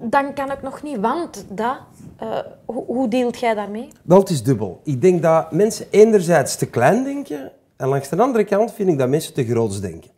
[0.00, 1.76] dan kan ik nog niet, want dat...
[2.22, 3.88] Uh, hoe, deelt jij daarmee?
[4.02, 4.80] Wel, het is dubbel.
[4.84, 8.98] Ik denk dat mensen enerzijds te klein denken en langs de andere kant vind ik
[8.98, 10.10] dat mensen te groots denken.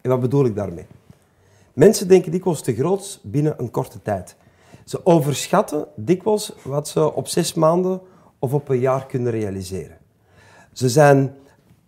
[0.00, 0.86] En wat bedoel ik daarmee?
[1.72, 4.36] Mensen denken dikwijls te groots binnen een korte tijd.
[4.90, 8.00] Ze overschatten dikwijls wat ze op zes maanden
[8.38, 9.98] of op een jaar kunnen realiseren.
[10.72, 11.36] Ze zijn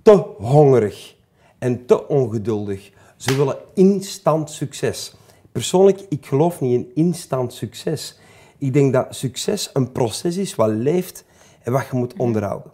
[0.03, 1.17] te hongerig
[1.59, 2.91] en te ongeduldig.
[3.17, 5.15] Ze willen instant succes.
[5.53, 8.19] Persoonlijk, ik geloof niet in instant succes.
[8.59, 11.25] Ik denk dat succes een proces is wat leeft
[11.63, 12.73] en wat je moet onderhouden.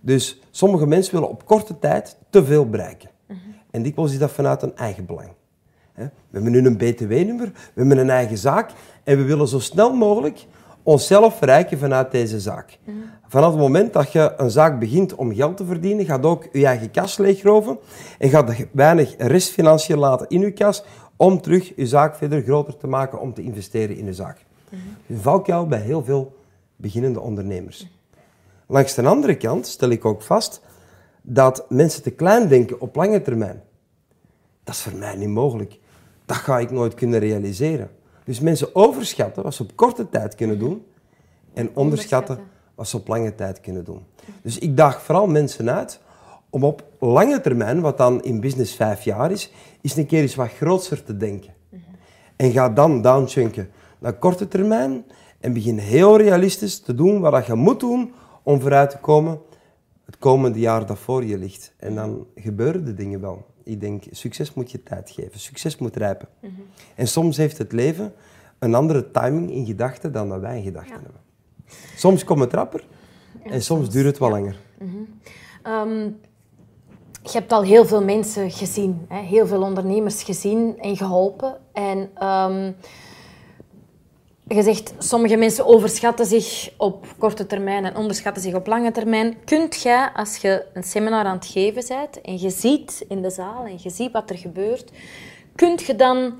[0.00, 3.10] Dus sommige mensen willen op korte tijd te veel bereiken.
[3.70, 5.30] En dikwijls is dat vanuit een eigen belang.
[5.94, 8.70] We hebben nu een BTW-nummer, we hebben een eigen zaak
[9.04, 10.46] en we willen zo snel mogelijk
[10.82, 12.78] onszelf verrijken vanuit deze zaak.
[13.28, 16.66] Vanaf het moment dat je een zaak begint om geld te verdienen, gaat ook je
[16.66, 17.78] eigen kas leegroven
[18.18, 20.84] en gaat weinig restfinanciën laten in je kas
[21.16, 24.44] om terug je zaak verder groter te maken om te investeren in je zaak.
[25.08, 26.36] Een valkuil bij heel veel
[26.76, 27.86] beginnende ondernemers.
[28.66, 30.60] Langs de andere kant stel ik ook vast
[31.22, 33.62] dat mensen te klein denken op lange termijn.
[34.64, 35.78] Dat is voor mij niet mogelijk
[36.26, 37.90] dat ga ik nooit kunnen realiseren.
[38.24, 40.84] Dus mensen overschatten wat ze op korte tijd kunnen doen
[41.54, 42.38] en onderschatten
[42.74, 44.02] wat ze op lange tijd kunnen doen.
[44.42, 46.00] Dus ik daag vooral mensen uit
[46.50, 50.34] om op lange termijn, wat dan in business vijf jaar is, eens een keer eens
[50.34, 51.52] wat groter te denken.
[52.36, 55.04] En ga dan downchunken naar korte termijn
[55.40, 59.40] en begin heel realistisch te doen wat je moet doen om vooruit te komen
[60.04, 61.72] het komende jaar dat voor je ligt.
[61.76, 65.40] En dan gebeuren de dingen wel ik denk, succes moet je tijd geven.
[65.40, 66.28] Succes moet rijpen.
[66.40, 66.52] Mhm.
[66.94, 68.12] En soms heeft het leven
[68.58, 71.20] een andere timing in gedachten dan dat wij in gedachten hebben.
[71.96, 72.86] Soms komt het rapper
[73.42, 74.56] en, soms, duurt het wel langer.
[74.78, 74.96] Mhm.
[75.62, 76.10] Ehm,
[77.22, 79.20] je hebt al heel veel mensen gezien, hè?
[79.20, 81.56] heel veel ondernemers gezien en geholpen.
[81.72, 82.72] En ehm,
[84.48, 89.36] je zegt, sommige mensen overschatten zich op korte termijn en onderschatten zich op lange termijn.
[89.44, 93.30] Kunt jij, als je een seminar aan het geven bent en je ziet in de
[93.30, 94.90] zaal en je ziet wat er gebeurt,
[95.54, 96.34] kunt je dan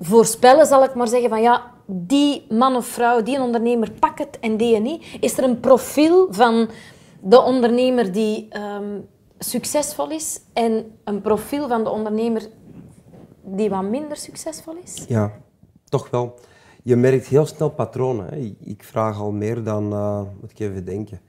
[0.00, 4.38] voorspellen, zal ik maar zeggen, van ja, die man of vrouw, die ondernemer, pak het
[4.40, 5.04] en die niet?
[5.20, 6.68] Is er een profiel van
[7.20, 9.00] de ondernemer die ehm,
[9.38, 12.42] succesvol is en een profiel van de ondernemer
[13.42, 15.04] die wat minder succesvol is?
[15.08, 15.32] Ja,
[15.84, 16.34] toch wel
[16.84, 18.26] je merkt heel snel patronen.
[18.26, 18.36] Hè.
[18.60, 21.20] Ik vraag al meer dan, uh, moet ik even denken,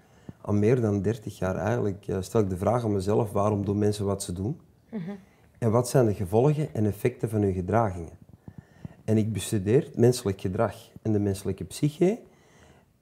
[0.42, 3.78] al meer dan 30 jaar eigenlijk uh, stel ik de vraag aan mezelf, waarom doen
[3.78, 4.60] mensen wat ze doen?
[4.90, 5.12] Mhm.
[5.58, 8.18] En wat zijn de gevolgen en effecten van hun gedragingen?
[9.06, 12.20] En ik bestudeer menselijk gedrag en de menselijke psyche.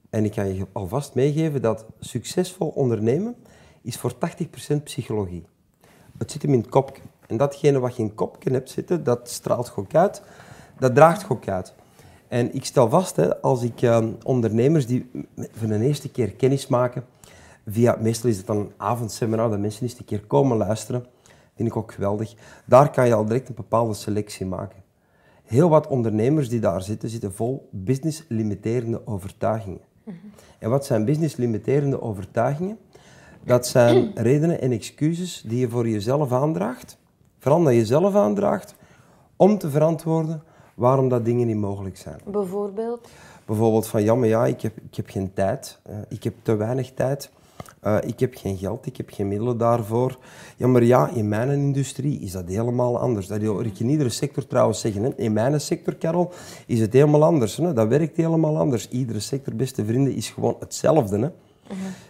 [0.09, 3.35] En ik kan je alvast meegeven dat succesvol ondernemen
[3.81, 5.45] is voor 80% psychologie.
[6.17, 7.01] Het zit hem in het kopje.
[7.27, 10.21] En datgene wat je in het kopje hebt zitten, dat straalt gok uit,
[10.79, 11.73] dat draagt gok uit.
[12.33, 16.67] En ik stel vast, hè, als ik uh, ondernemers die voor de eerste keer kennis
[16.67, 17.05] maken,
[17.67, 21.05] via, meestal is het dan een avondseminar, dat mensen eens een keer komen luisteren,
[21.55, 22.33] vind ik ook geweldig.
[22.65, 24.83] Daar kan je al direct een bepaalde selectie maken.
[25.43, 29.81] Heel wat ondernemers die daar zitten, zitten vol business-limiterende overtuigingen.
[30.59, 32.77] En wat zijn business-limiterende overtuigingen?
[33.43, 36.97] Dat zijn redenen en excuses die je voor jezelf aandraagt,
[37.39, 38.75] vooral dat je zelf aandraagt,
[39.35, 42.19] om te verantwoorden waarom dat dingen niet mogelijk zijn.
[42.25, 43.07] Bijvoorbeeld?
[43.45, 45.79] Bijvoorbeeld van, ja, maar ja, ik heb, ik heb geen tijd.
[45.89, 47.31] Uh, ik heb te weinig tijd.
[47.83, 50.17] Uh, ik heb geen geld, ik heb geen middelen daarvoor.
[50.57, 53.27] Ja, maar ja, in mijn industrie is dat helemaal anders.
[53.27, 55.03] Dat hoor ik in iedere sector trouwens zeggen.
[55.03, 55.09] Hè.
[55.15, 56.31] In mijn sector, Karel,
[56.65, 57.57] is het helemaal anders.
[57.57, 57.73] Hè.
[57.73, 58.89] Dat werkt helemaal anders.
[58.89, 61.19] Iedere sector, beste vrienden, is gewoon hetzelfde.
[61.19, 61.29] Hè.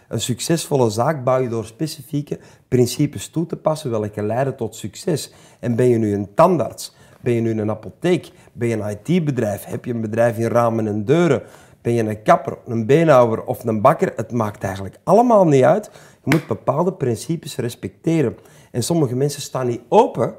[0.08, 5.32] Een succesvolle zaak bouw je door specifieke principes toe te passen, welke leiden tot succes.
[5.60, 6.94] En ben je nu een tandarts?
[7.24, 8.30] Ben je nu een apotheek?
[8.52, 9.64] Ben je een IT-bedrijf?
[9.64, 11.42] Heb je een bedrijf in ramen en deuren?
[11.82, 14.12] Ben je een kapper, een beenhouwer of een bakker?
[14.16, 15.90] Het maakt eigenlijk allemaal niet uit.
[16.24, 18.36] Je moet bepaalde principes respecteren.
[18.70, 20.34] En sommige mensen staan niet open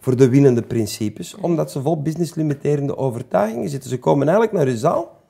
[0.00, 3.90] voor de winnende principes, omdat ze vol business-limiterende overtuigingen zitten.
[3.90, 5.20] Ze komen eigenlijk naar je zaal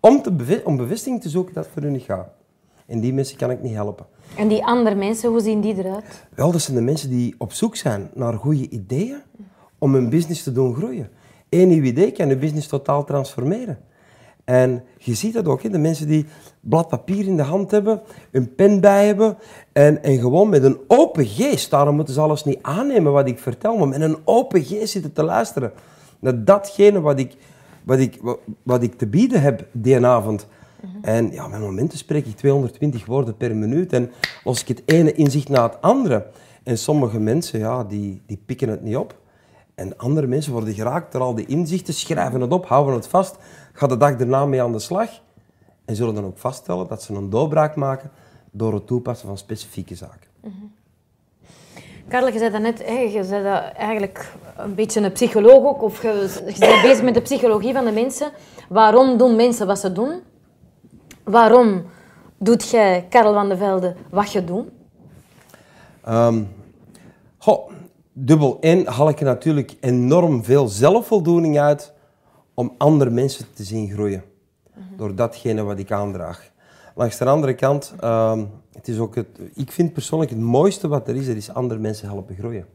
[0.00, 2.28] om, te om bevestiging te zoeken dat het voor hun niet gaat.
[2.86, 4.06] En die mensen kan ik niet helpen.
[4.36, 6.26] En die andere mensen, hoe zien die eruit?
[6.34, 9.20] Wel, dat zijn de mensen die op zoek zijn naar goede ideeën
[9.78, 11.08] om hun business te doen groeien.
[11.48, 13.78] Eén nieuw idee kan je business totaal transformeren.
[14.44, 15.68] En je ziet dat ook, hè?
[15.68, 16.26] de mensen die
[16.60, 19.36] blad papier in de hand hebben, een pen bij hebben
[19.72, 23.38] en, en gewoon met een open geest, daarom moeten ze alles niet aannemen wat ik
[23.38, 25.72] vertel, maar met een open geest zitten te luisteren
[26.20, 27.36] naar datgene wat ik,
[27.84, 28.20] wat ik,
[28.62, 30.46] wat ik te bieden heb die avond.
[31.02, 34.10] En ja, met momenten spreek ik 220 woorden per minuut en
[34.44, 36.26] als ik het ene inzicht na het andere.
[36.62, 39.14] En sommige mensen, ja, die, die pikken het niet op.
[39.76, 43.36] En andere mensen worden geraakt door al die inzichten, schrijven het op, houden het vast,
[43.72, 45.08] gaan de dag daarna mee aan de slag
[45.84, 48.10] en zullen dan ook vaststellen dat ze een doorbraak maken
[48.50, 50.28] door het toepassen van specifieke zaken.
[50.40, 50.74] Mm
[52.08, 52.78] Karel, je zei dat net,
[53.12, 57.14] je zei dat eigenlijk een beetje een psycholoog ook, of je, je bent bezig met
[57.14, 58.30] de psychologie van de mensen.
[58.68, 60.20] Waarom doen mensen wat ze doen?
[61.24, 61.84] Waarom
[62.38, 64.68] doet jij, Karel van de Velde, wat je doet?
[66.08, 66.48] Um,
[68.18, 71.92] dubbel één haal ik er natuurlijk enorm veel zelfvoldoening uit
[72.54, 74.22] om andere mensen te zien groeien.
[74.96, 76.50] Door datgene wat ik aandraag.
[76.94, 78.38] Langs de andere kant, uh,
[78.72, 81.80] het is ook het, ik vind persoonlijk het mooiste wat er is, dat is andere
[81.80, 82.66] mensen helpen groeien.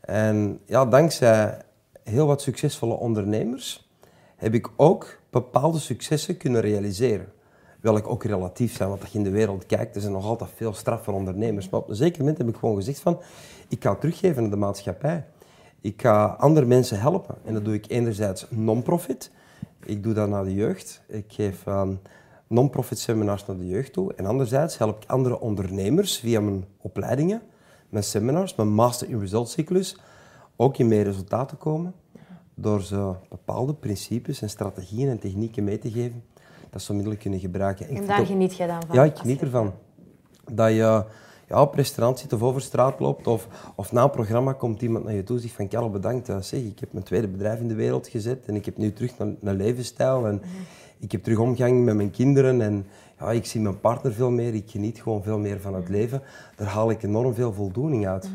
[0.00, 1.58] En ja, dankzij
[2.02, 3.90] heel wat succesvolle ondernemers
[4.36, 7.32] heb ik ook bepaalde successen kunnen realiseren.
[7.80, 10.50] Welke ook relatief zijn, want als je in de wereld kijkt, er zijn nog altijd
[10.54, 11.68] veel straf voor ondernemers.
[11.68, 13.18] Maar op een zeker moment heb ik gewoon gezegd van,
[13.68, 15.24] ik ga teruggeven aan de maatschappij.
[15.80, 17.34] Ik ga andere mensen helpen.
[17.44, 19.30] En dat doe ik enerzijds non-profit.
[19.84, 21.02] Ik doe dat naar de jeugd.
[21.06, 22.00] Ik geef um,
[22.46, 24.14] non-profit seminars naar de jeugd toe.
[24.14, 27.42] En anderzijds help ik andere ondernemers via mijn opleidingen,
[27.88, 29.96] mijn seminars, mijn Master in Results cyclus,
[30.56, 31.94] ook in meer resultaten komen.
[32.54, 36.24] Door ze bepaalde principes en strategieën en technieken mee te geven
[36.70, 37.88] dat ze onmiddellijk kunnen gebruiken.
[37.88, 38.96] En, daar geniet je dan van?
[38.96, 39.72] Ja, ik geniet ervan.
[40.52, 41.04] Dat je
[41.48, 45.04] ja, op restaurant zit of over straat loopt of, of na een programma komt iemand
[45.04, 47.68] naar je toe en zegt van Karel bedankt, zeg, ik heb mijn tweede bedrijf in
[47.68, 50.42] de wereld gezet en ik heb nu terug naar, naar levensstijl en
[50.98, 52.86] ik heb terug omgang met mijn kinderen en
[53.18, 56.22] ja, ik zie mijn partner veel meer, ik geniet gewoon veel meer van het leven.
[56.56, 58.30] Daar haal ik enorm veel voldoening uit.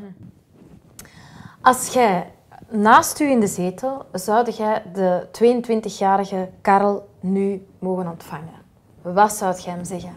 [1.62, 2.32] Als jij
[2.70, 8.60] naast u in de zetel, zou jij de 22-jarige Karel nu mogen ontvangen?
[9.02, 10.14] Wat zou jij hem zeggen?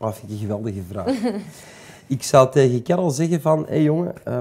[0.00, 1.06] Oh, vind ik een geweldige vraag.
[2.06, 4.38] ik zou tegen Karel zeggen van, hé hey jongen, uh,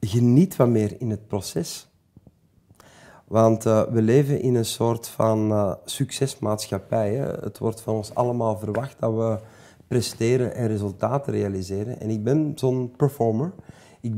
[0.00, 1.88] geniet wat meer in het proces.
[3.24, 7.14] Want uh, we leven in een soort van uh, succesmaatschappij.
[7.14, 7.24] Hè?
[7.24, 9.38] Het wordt van ons allemaal verwacht dat we
[9.88, 12.00] presteren en resultaten realiseren.
[12.00, 13.52] En ik ben zo'n performer.
[14.00, 14.14] Ik,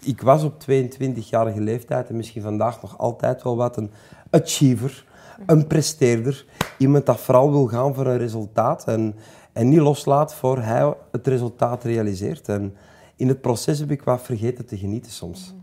[0.00, 3.90] ik was op 22-jarige leeftijd en misschien vandaag nog altijd wel wat een
[4.30, 5.06] achiever,
[5.46, 6.46] een presteerder.
[6.78, 9.14] Iemand dat vooral wil gaan voor een resultaat en,
[9.58, 12.48] en niet loslaat voor hij het resultaat realiseert.
[12.48, 12.76] En
[13.16, 15.54] in het proces heb ik wat vergeten te genieten soms.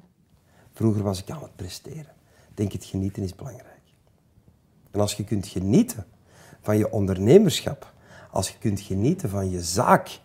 [0.73, 2.13] Vroeger was ik aan het presteren.
[2.49, 3.81] Ik denk, het genieten is belangrijk.
[4.91, 6.05] En als je kunt genieten
[6.61, 7.93] van je ondernemerschap,
[8.31, 10.19] als je kunt genieten van je zaak,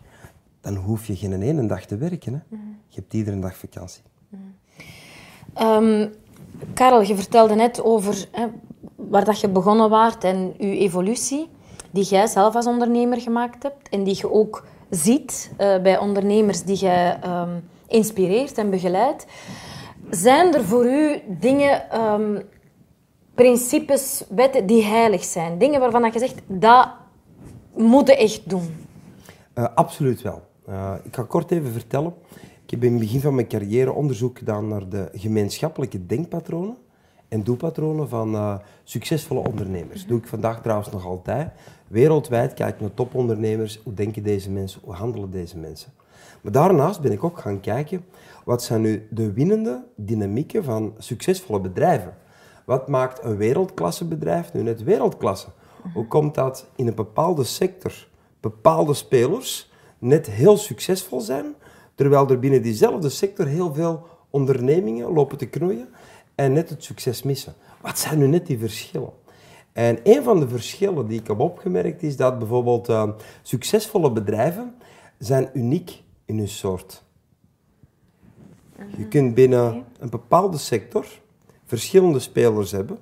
[0.61, 2.33] dan hoef je geen ene dag te werken.
[2.33, 2.57] Hè.
[2.87, 4.03] Je hebt iedere dag vakantie.
[5.61, 6.13] Um,
[6.73, 8.47] Karel, je vertelde net over hè,
[8.95, 11.49] waar dat je begonnen waart en je evolutie,
[11.91, 16.63] die jij zelf als ondernemer gemaakt hebt en die je ook ziet uh, bij ondernemers
[16.63, 19.25] die je um, inspireert en begeleidt.
[20.09, 22.41] Zijn er voor u dingen, um,
[23.35, 25.57] principes, wetten die heilig zijn?
[25.57, 26.89] Dingen waarvan je zegt, dat
[27.75, 28.87] moet je echt doen?
[29.55, 30.41] Uh, absoluut wel.
[30.69, 32.13] Uh, ik ga kort even vertellen.
[32.63, 36.77] Ik heb in het begin van mijn carrière onderzoek gedaan naar de gemeenschappelijke denkpatronen
[37.31, 39.99] en doelpatronen van uh, succesvolle ondernemers.
[39.99, 41.51] Dat doe ik vandaag trouwens nog altijd.
[41.87, 43.79] Wereldwijd kijk ik naar topondernemers.
[43.83, 44.81] Hoe denken deze mensen?
[44.83, 45.91] Hoe handelen deze mensen?
[46.41, 48.05] Maar daarnaast ben ik ook gaan kijken,
[48.45, 52.13] wat zijn nu de winnende dynamieken van succesvolle bedrijven?
[52.65, 55.47] Wat maakt een wereldklasse bedrijf nu net wereldklasse?
[55.93, 58.07] Hoe komt dat in een bepaalde sector
[58.39, 61.55] bepaalde spelers net heel succesvol zijn,
[61.95, 65.87] terwijl er binnen diezelfde sector heel veel ondernemingen lopen te knoeien
[66.41, 67.53] en net het succes missen.
[67.81, 69.13] Wat zijn nu net die verschillen?
[69.73, 73.09] En een van de verschillen die ik heb opgemerkt is dat bijvoorbeeld uh,
[73.41, 74.75] succesvolle bedrijven
[75.17, 77.03] zijn uniek in hun soort.
[78.97, 81.05] Je kunt binnen een bepaalde sector
[81.65, 82.97] verschillende spelers hebben.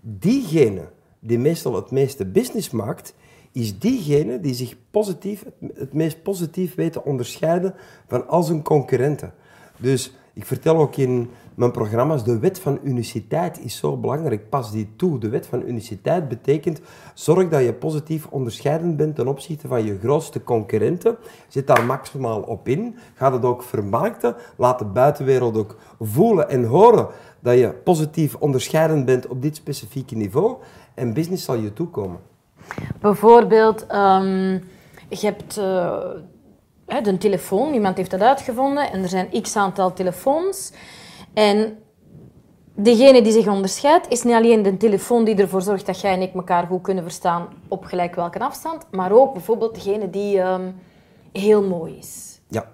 [0.00, 3.14] Diegene die meestal het meeste business maakt,
[3.52, 5.44] is diegene die zich positief,
[5.74, 7.74] het meest positief weet te onderscheiden
[8.06, 9.34] van al zijn concurrenten.
[9.76, 14.48] Dus ik vertel ook in mijn programma's, de wet van uniciteit is zo belangrijk.
[14.48, 15.18] Pas die toe.
[15.18, 16.80] De wet van uniciteit betekent,
[17.14, 21.16] zorg dat je positief onderscheidend bent ten opzichte van je grootste concurrenten.
[21.48, 22.96] Zet daar maximaal op in.
[23.14, 24.36] Ga het ook vermarkten.
[24.56, 27.08] Laat de buitenwereld ook voelen en horen
[27.40, 30.56] dat je positief onderscheidend bent op dit specifieke niveau.
[30.94, 32.18] En business zal je toekomen.
[33.00, 34.62] Bijvoorbeeld, um,
[35.08, 35.58] je hebt...
[35.58, 35.98] Uh
[37.02, 40.72] de telefoon, iemand heeft dat uitgevonden en er zijn x aantal telefoons.
[41.34, 41.78] En
[42.74, 46.22] degene die zich onderscheidt, is niet alleen de telefoon die ervoor zorgt dat jij en
[46.22, 50.70] ik elkaar goed kunnen verstaan op gelijk welke afstand, maar ook bijvoorbeeld degene die ehm,
[51.32, 52.40] heel mooi is.
[52.48, 52.68] Ja,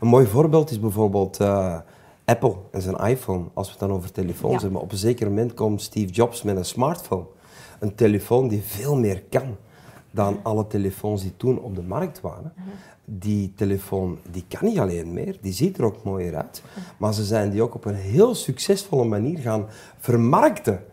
[0.00, 1.78] een mooi voorbeeld is bijvoorbeeld uh,
[2.24, 3.44] Apple en zijn iPhone.
[3.54, 4.80] Als we het dan over telefoons hebben.
[4.80, 7.24] Op een zeker moment komt Steve Jobs met een smartphone.
[7.80, 9.56] Een telefoon die veel meer kan
[10.18, 12.52] dan alle telefoons die toen op de markt waren.
[12.56, 12.70] Mhm
[13.10, 16.62] die telefoon die kan niet alleen meer, die ziet er ook mooier uit,
[16.96, 19.66] maar ze zijn die ook op een heel succesvolle manier gaan
[19.98, 20.84] vermarkten.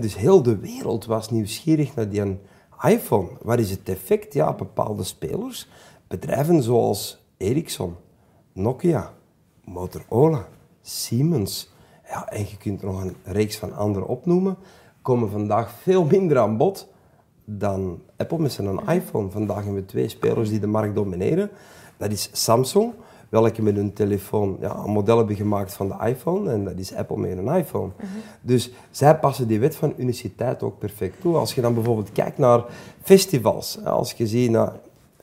[0.00, 2.38] dus heel de wereld was nieuwsgierig naar die
[2.82, 3.28] iPhone.
[3.42, 4.34] Wat is het effect?
[4.34, 5.68] Ja, bepaalde spelers,
[6.08, 7.96] bedrijven zoals Ericsson,
[8.52, 9.12] Nokia,
[9.64, 10.48] Motorola,
[10.82, 11.70] Siemens,
[12.08, 14.56] ja, en je kunt er nog een reeks van andere opnoemen,
[15.02, 16.91] komen vandaag veel minder aan bod
[17.44, 19.30] dan Apple met zijn iPhone.
[19.30, 21.50] Vandaag hebben we twee spelers die de markt domineren.
[21.96, 22.92] Dat is Samsung,
[23.28, 26.50] welke met hun telefoon ja, een model hebben gemaakt van de iPhone.
[26.50, 27.90] En dat is Apple met een iPhone.
[27.96, 28.06] Mhm.
[28.40, 31.36] Dus zij passen die wet van uniciteit ook perfect toe.
[31.36, 32.64] Als je dan bijvoorbeeld kijkt naar
[33.02, 33.84] festivals.
[33.84, 34.72] Als je ziet naar,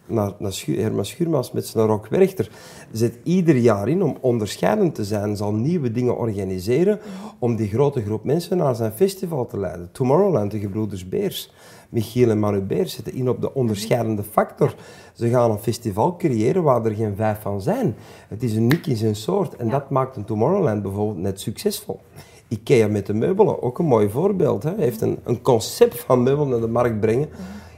[0.05, 2.51] naar, naar Herman Schuurmans met zijn Rock Werchter,
[2.91, 7.27] zet ieder jaar in om onderscheidend te zijn, zal nieuwe dingen organiseren mhm.
[7.39, 9.89] om die grote groep mensen naar zijn festival te leiden.
[9.91, 11.51] Tomorrowland, de Gebroeders Beers.
[11.89, 14.75] Michiel en Manu zitten in op de onderscheidende factor.
[15.13, 17.95] Ze gaan een festival creëren waar er geen vijf van zijn.
[18.27, 21.99] Het is uniek in zijn soort en dat maakt een Tomorrowland bijvoorbeeld net succesvol.
[22.47, 24.63] IKEA met de meubelen, ook een mooi voorbeeld.
[24.63, 27.29] Hij heeft een, een concept van meubelen naar de markt brengen,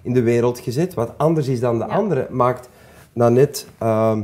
[0.02, 2.69] in de wereld gezet, wat anders is dan de andere, maakt
[3.13, 4.17] dan net uh,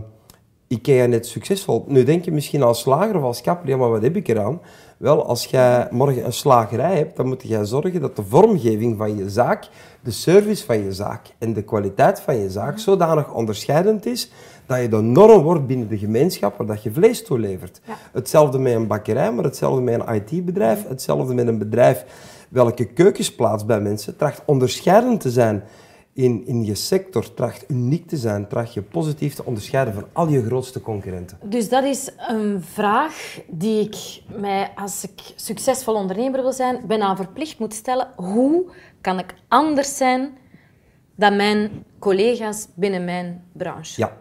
[0.67, 1.85] IKEA net succesvol.
[1.87, 4.59] Nu denk je misschien als slager of als kapper, ja maar wat heb ik eraan?
[4.97, 9.17] Wel, als jij morgen een slagerij hebt, dan moet jij zorgen dat de vormgeving van
[9.17, 9.69] je zaak,
[10.01, 14.31] de service van je zaak en de kwaliteit van je zaak zodanig onderscheidend is
[14.65, 17.81] dat je de norm wordt binnen de gemeenschap waar dat je vlees toelevert.
[18.11, 22.05] Hetzelfde met een bakkerij, maar hetzelfde met een IT-bedrijf, hetzelfde met een bedrijf
[22.49, 25.63] welke keukens plaatst bij mensen, tracht onderscheidend te zijn
[26.17, 30.27] in, in je sector tracht uniek te zijn, tracht je positief te onderscheiden van al
[30.27, 31.37] je grootste concurrenten.
[31.43, 37.15] Dus dat is een vraag die ik mij, als ik succesvol ondernemer wil zijn, bijna
[37.15, 38.07] verplicht moet stellen.
[38.15, 38.65] Hoe
[39.01, 40.37] kan ik anders zijn
[41.15, 43.93] dan mijn collega's binnen mijn branche?
[44.01, 44.17] Ja,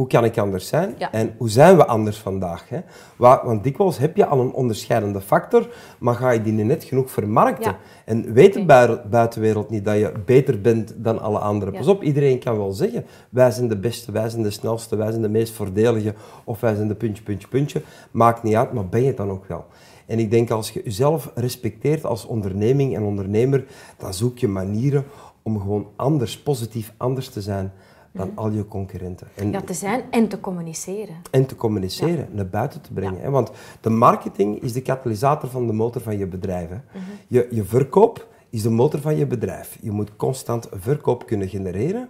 [0.00, 0.94] hoe kan ik anders zijn?
[1.12, 2.68] En hoe zijn we anders vandaag?
[2.68, 2.80] Hè?
[3.16, 7.76] Want dikwijls heb je al een onderscheidende factor, maar ga je die net genoeg vermarkten?
[8.04, 8.64] En weet de
[9.10, 11.74] buitenwereld niet dat je beter bent dan alle anderen?
[11.74, 15.10] Pas op, iedereen kan wel zeggen, wij zijn de beste, wij zijn de snelste, wij
[15.10, 17.82] zijn de meest voordelige, of wij zijn de puntje, puntje, puntje.
[18.10, 19.64] Maakt niet uit, maar ben je het dan ook wel?
[20.06, 23.64] En ik denk als je jezelf respecteert als onderneming en ondernemer,
[23.96, 25.04] dan zoek je manieren
[25.42, 27.72] om gewoon anders, positief anders te zijn
[28.12, 28.38] dan mhm.
[28.38, 29.28] al je concurrenten.
[29.34, 31.16] En, ja, te zijn en te communiceren.
[31.30, 33.20] En te communiceren, naar buiten te brengen.
[33.20, 33.30] Hè?
[33.30, 36.68] Want de marketing is de katalysator van de motor van je bedrijf.
[36.68, 36.76] Hè?
[36.92, 37.04] Mhm.
[37.26, 39.78] je, je verkoop is de motor van je bedrijf.
[39.80, 42.08] Je moet constant verkoop kunnen genereren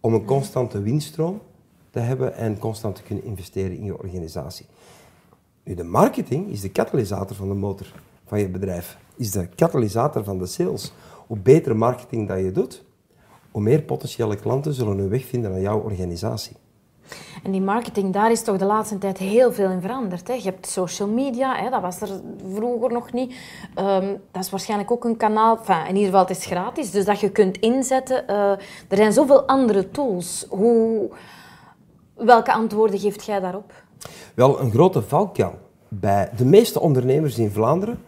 [0.00, 0.28] om een mhm.
[0.28, 1.40] constante winststroom
[1.90, 4.66] te hebben en constant te kunnen investeren in je organisatie.
[5.62, 7.86] Nu, de marketing is de katalysator van de motor
[8.24, 8.98] van je bedrijf.
[9.16, 10.92] Is de katalysator van de sales.
[11.26, 12.84] Hoe beter marketing dat je doet,
[13.56, 16.56] hoe meer potentiële klanten zullen hun weg vinden naar jouw organisatie.
[17.42, 20.28] En die marketing, daar is toch de laatste tijd heel veel in veranderd.
[20.28, 20.34] Hè?
[20.34, 21.70] Je hebt social media, hè?
[21.70, 22.08] dat was er
[22.54, 23.34] vroeger nog niet.
[23.74, 27.04] Ehm, dat is waarschijnlijk ook een kanaal, enfin, in ieder geval het is gratis, dus
[27.04, 28.24] dat je kunt inzetten.
[28.30, 28.50] Uh,
[28.88, 30.46] er zijn zoveel andere tools.
[30.48, 31.10] Hoe,
[32.14, 33.72] welke antwoorden geeft jij daarop?
[34.34, 37.98] Wel, een grote valkuil bij de meeste ondernemers in Vlaanderen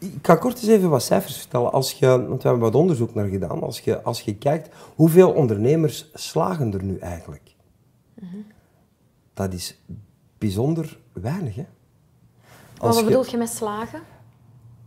[0.00, 1.72] ik kan kort eens even wat cijfers vertellen.
[1.72, 3.62] Als je, want we hebben wat onderzoek naar gedaan.
[3.62, 7.54] Als je, als je kijkt, hoeveel ondernemers slagen er nu eigenlijk?
[9.34, 9.80] Dat is
[10.38, 11.54] bijzonder weinig.
[11.54, 11.64] Hè?
[12.78, 14.00] Als wat bedoel je met slagen?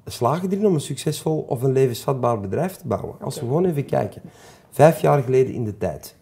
[0.05, 3.15] Slagen erin om een succesvol of een levensvatbaar bedrijf te bouwen.
[3.21, 4.21] Als we gewoon even kijken.
[4.69, 6.15] Vijf jaar geleden in de tijd.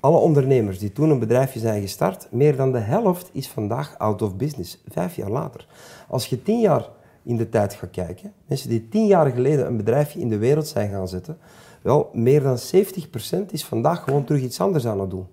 [0.00, 4.22] Alle ondernemers die toen een bedrijfje zijn gestart, meer dan de helft is vandaag out
[4.22, 4.82] of business.
[4.88, 5.66] Vijf jaar later.
[6.08, 6.88] Als je tien jaar
[7.22, 10.66] in de tijd gaat kijken, mensen die tien jaar geleden een bedrijfje in de wereld
[10.66, 11.38] zijn gaan zetten,
[11.82, 15.26] wel, meer dan 70% is vandaag gewoon terug iets anders aan het doen.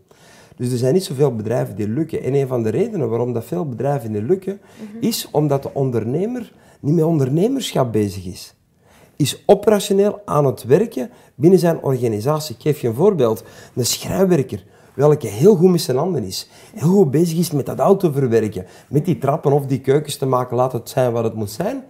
[0.56, 2.24] Dus er zijn niet zoveel bedrijven die lukken.
[2.24, 4.60] En een van de redenen waarom dat veel bedrijven niet lukken,
[5.00, 8.56] is omdat de ondernemer niet met ondernemerschap bezig is.
[9.16, 12.56] Is operationeel aan het werken binnen zijn organisatie.
[12.56, 13.44] Ik geef je een voorbeeld.
[13.76, 14.64] Een schrijnwerker,
[14.98, 16.50] welke heel goed met zijn handen is.
[16.76, 18.66] Heel goed bezig is met dat auto verwerken.
[18.90, 21.84] Met die trappen of die keukens te maken, laat het zijn wat het moet zijn.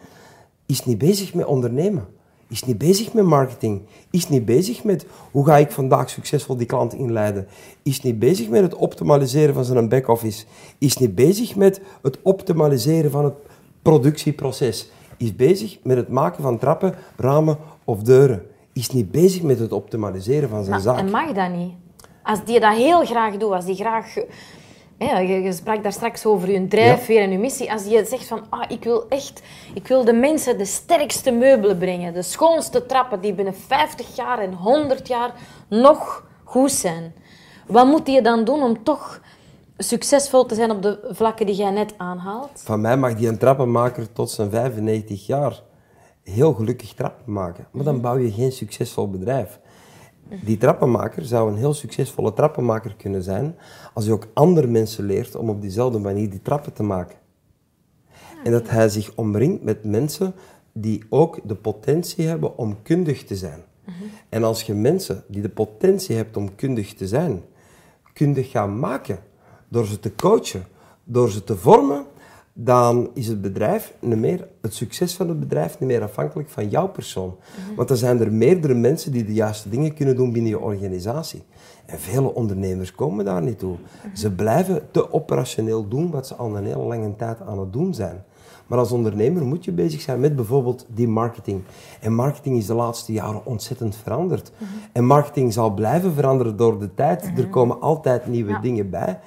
[0.66, 2.08] Is niet bezig met ondernemen
[2.49, 3.82] is niet bezig met marketing,
[4.12, 7.47] is niet bezig met hoe ga ik vandaag succesvol die klant inleiden,
[7.84, 10.45] is niet bezig met het optimaliseren van zijn back-office,
[10.78, 13.34] is niet bezig met het optimaliseren van het
[13.82, 18.43] productieproces, is bezig met het maken van trappen, ramen of deuren,
[18.74, 20.97] is niet bezig met het optimaliseren van zijn maar, zaak.
[20.97, 21.72] En mag dat niet?
[22.28, 24.13] Als die dat heel graag doet, als die graag
[24.97, 27.71] ja, je, sprak daar straks over je drijfveer en je missie.
[27.71, 29.41] Als je zegt van, ah, ik wil echt,
[29.73, 34.39] ik wil de mensen de sterkste meubelen brengen, de schoonste trappen die binnen 50 jaar
[34.39, 35.34] en 100 jaar
[35.67, 37.13] nog goed zijn.
[37.67, 39.21] Wat moet je dan doen om toch
[39.78, 42.61] succesvol te zijn op de vlakken die jij net aanhaalt?
[42.63, 45.61] Van mij mag die een trappenmaker tot zijn 95 jaar
[46.23, 47.67] heel gelukkig trappen maken.
[47.71, 49.59] Maar dan bouw je geen succesvol bedrijf.
[50.43, 53.55] Die trappenmaker zou een heel succesvolle trappenmaker kunnen zijn
[53.93, 57.17] als hij ook andere mensen leert om op diezelfde manier die trappen te maken.
[58.43, 60.34] En dat hij zich omringt met mensen
[60.71, 63.61] die ook de potentie hebben om kundig te zijn.
[64.30, 67.43] En als je mensen die de potentie hebt om kundig te zijn,
[68.13, 69.19] kundig gaan maken
[69.67, 70.65] door ze te coachen,
[71.03, 72.05] door ze te vormen,
[72.60, 76.70] dan is het bedrijf niet meer, het succes van het bedrijf niet meer afhankelijk van
[76.70, 77.36] jouw persoon.
[77.76, 81.43] Want dan zijn er meerdere mensen die de juiste dingen kunnen doen binnen je organisatie.
[81.86, 83.76] En vele ondernemers komen daar niet toe.
[84.14, 87.93] Ze blijven te operationeel doen wat ze al een hele lange tijd aan het doen
[87.93, 88.24] zijn.
[88.68, 91.62] Maar als ondernemer moet je bezig zijn met bijvoorbeeld die marketing.
[92.01, 94.51] En marketing is de laatste jaren ontzettend veranderd.
[94.91, 97.32] En marketing zal blijven veranderen door de tijd.
[97.38, 99.20] Er komen altijd nieuwe dingen bij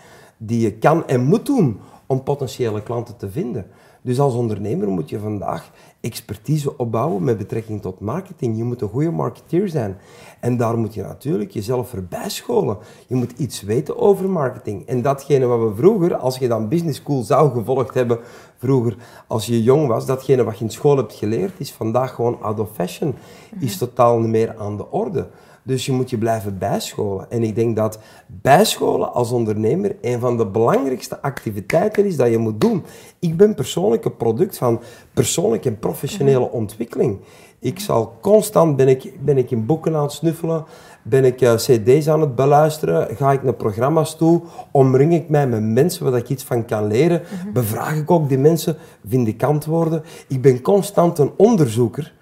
[0.42, 3.66] die je kan en moet doen om potentiële klanten te vinden.
[4.02, 8.56] Dus als ondernemer moet je vandaag expertise opbouwen met betrekking tot marketing.
[8.56, 9.96] Je moet een goede marketeer zijn.
[10.40, 12.78] En daar moet je natuurlijk jezelf voorbij scholen.
[13.06, 14.86] Je moet iets weten over marketing.
[14.86, 18.18] En datgene wat we vroeger, als je dan business school zou gevolgd hebben,
[18.58, 18.96] vroeger
[19.26, 22.60] als je jong was, datgene wat je in school hebt geleerd, is vandaag gewoon out
[22.60, 23.14] of fashion.
[23.60, 25.28] Is totaal niet meer aan de orde.
[25.62, 27.30] Dus je moet je blijven bijscholen.
[27.30, 32.38] En ik denk dat bijscholen als ondernemer een van de belangrijkste activiteiten is dat je
[32.38, 32.84] moet doen.
[33.18, 34.80] Ik ben persoonlijk een product van
[35.14, 36.54] persoonlijke en professionele mhm.
[36.54, 37.18] ontwikkeling.
[37.58, 40.64] Ik zal constant, ben ik, ben ik in boeken aan het snuffelen,
[41.02, 45.46] ben ik uh, cd's aan het beluisteren, ga ik naar programma's toe, omring ik mij
[45.46, 47.52] met mensen waar ik iets van kan leren, mhm.
[47.52, 48.76] bevraag ik ook die mensen,
[49.08, 50.02] vind ik antwoorden.
[50.28, 52.14] Ik ben constant een onderzoeker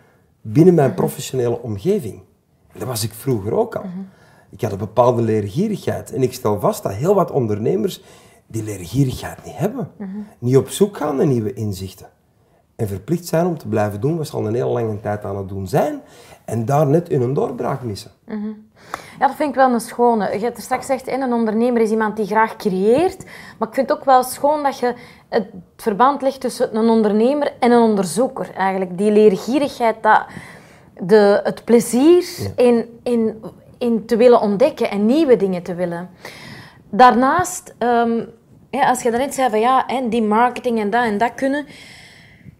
[0.42, 0.98] binnen mijn mhm.
[0.98, 2.26] professionele omgeving.
[2.72, 3.84] Dat was ik vroeger ook al.
[4.50, 6.12] Ik had een bepaalde leergierigheid.
[6.12, 8.02] En ik stel vast dat heel wat ondernemers
[8.46, 9.90] die leergierigheid niet hebben.
[10.38, 12.06] Niet op zoek gaan naar nieuwe inzichten.
[12.76, 15.36] En verplicht zijn om te blijven doen wat ze al een hele lange tijd aan
[15.36, 16.00] het doen zijn.
[16.44, 18.10] En daar net in een doorbraak missen.
[19.18, 20.32] Ja, dat vind ik wel een schone.
[20.32, 23.24] Je hebt er straks gezegd, een ondernemer is iemand die graag creëert.
[23.58, 24.94] Maar ik vind het ook wel schoon dat je
[25.28, 25.46] het
[25.76, 28.50] verband legt tussen een ondernemer en een onderzoeker.
[28.54, 30.26] Eigenlijk die leergierigheid, dat
[31.00, 32.24] de, het plezier
[32.56, 33.42] in, in,
[33.78, 36.10] in te willen ontdekken en nieuwe dingen te willen.
[36.90, 38.28] Daarnaast, um,
[38.70, 41.66] ja, als je daarnet zei van ja, en die marketing en dat en dat kunnen,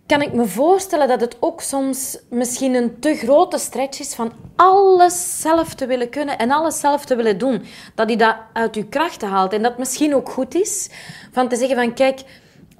[0.07, 4.33] kan ik me voorstellen dat het ook soms misschien een te grote stretch is van
[4.57, 7.65] alles zelf te willen kunnen en alles zelf te willen doen.
[7.95, 10.91] Dat je dat uit je krachten haalt en dat misschien ook goed is.
[11.33, 12.21] Van te zeggen van kijk,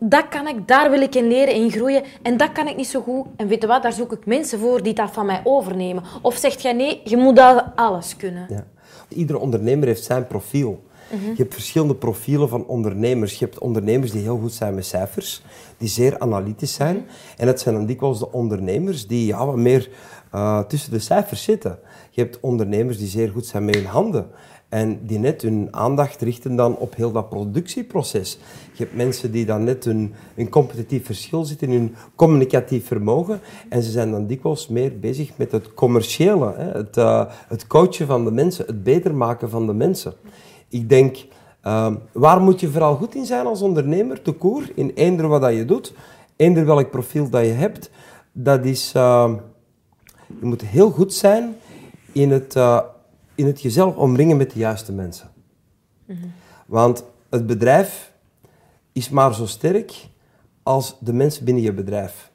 [0.01, 2.03] dat kan ik, daar wil ik in leren, in groeien.
[2.23, 3.27] En dat kan ik niet zo goed.
[3.37, 6.03] En weet je wat, daar zoek ik mensen voor die dat van mij overnemen.
[6.23, 7.39] Of zegt jij nee, je moet
[7.75, 8.47] alles kunnen.
[8.49, 8.67] Ja.
[9.09, 10.83] Iedere ondernemer heeft zijn profiel.
[11.11, 11.31] Mhm.
[11.31, 13.39] Je hebt verschillende profielen van ondernemers.
[13.39, 15.43] Je hebt ondernemers die heel goed zijn met cijfers,
[15.77, 16.97] die zeer analytisch zijn.
[16.97, 17.05] Mhm.
[17.37, 19.89] En dat zijn dan dikwijls de ondernemers die ja, wat meer
[20.35, 21.79] uh, tussen de cijfers zitten.
[22.11, 24.31] Je hebt ondernemers die zeer goed zijn met hun handen.
[24.69, 28.39] En die net hun aandacht richten dan op heel dat productieproces.
[28.73, 33.41] Je hebt mensen die dan net hun, een competitief verschil zitten in hun communicatief vermogen.
[33.69, 36.55] En ze zijn dan dikwijls meer bezig met het commerciële.
[36.57, 40.13] Het, uh, het coachen van de mensen, het beter maken van de mensen.
[40.69, 41.17] Ik denk
[41.69, 44.23] Ehm, waar moet je vooral goed in zijn als ondernemer?
[44.23, 45.95] Te koer, in eender wat dat je doet,
[46.37, 47.91] eender welk profiel dat je hebt.
[48.33, 49.35] Dat is, ehm,
[50.27, 51.57] je moet heel goed zijn
[52.13, 52.81] in het, uh,
[53.39, 55.31] in het jezelf omringen met de juiste mensen.
[56.67, 58.13] Want het bedrijf
[58.93, 60.09] is maar zo sterk
[60.63, 62.31] als de mensen binnen je bedrijf.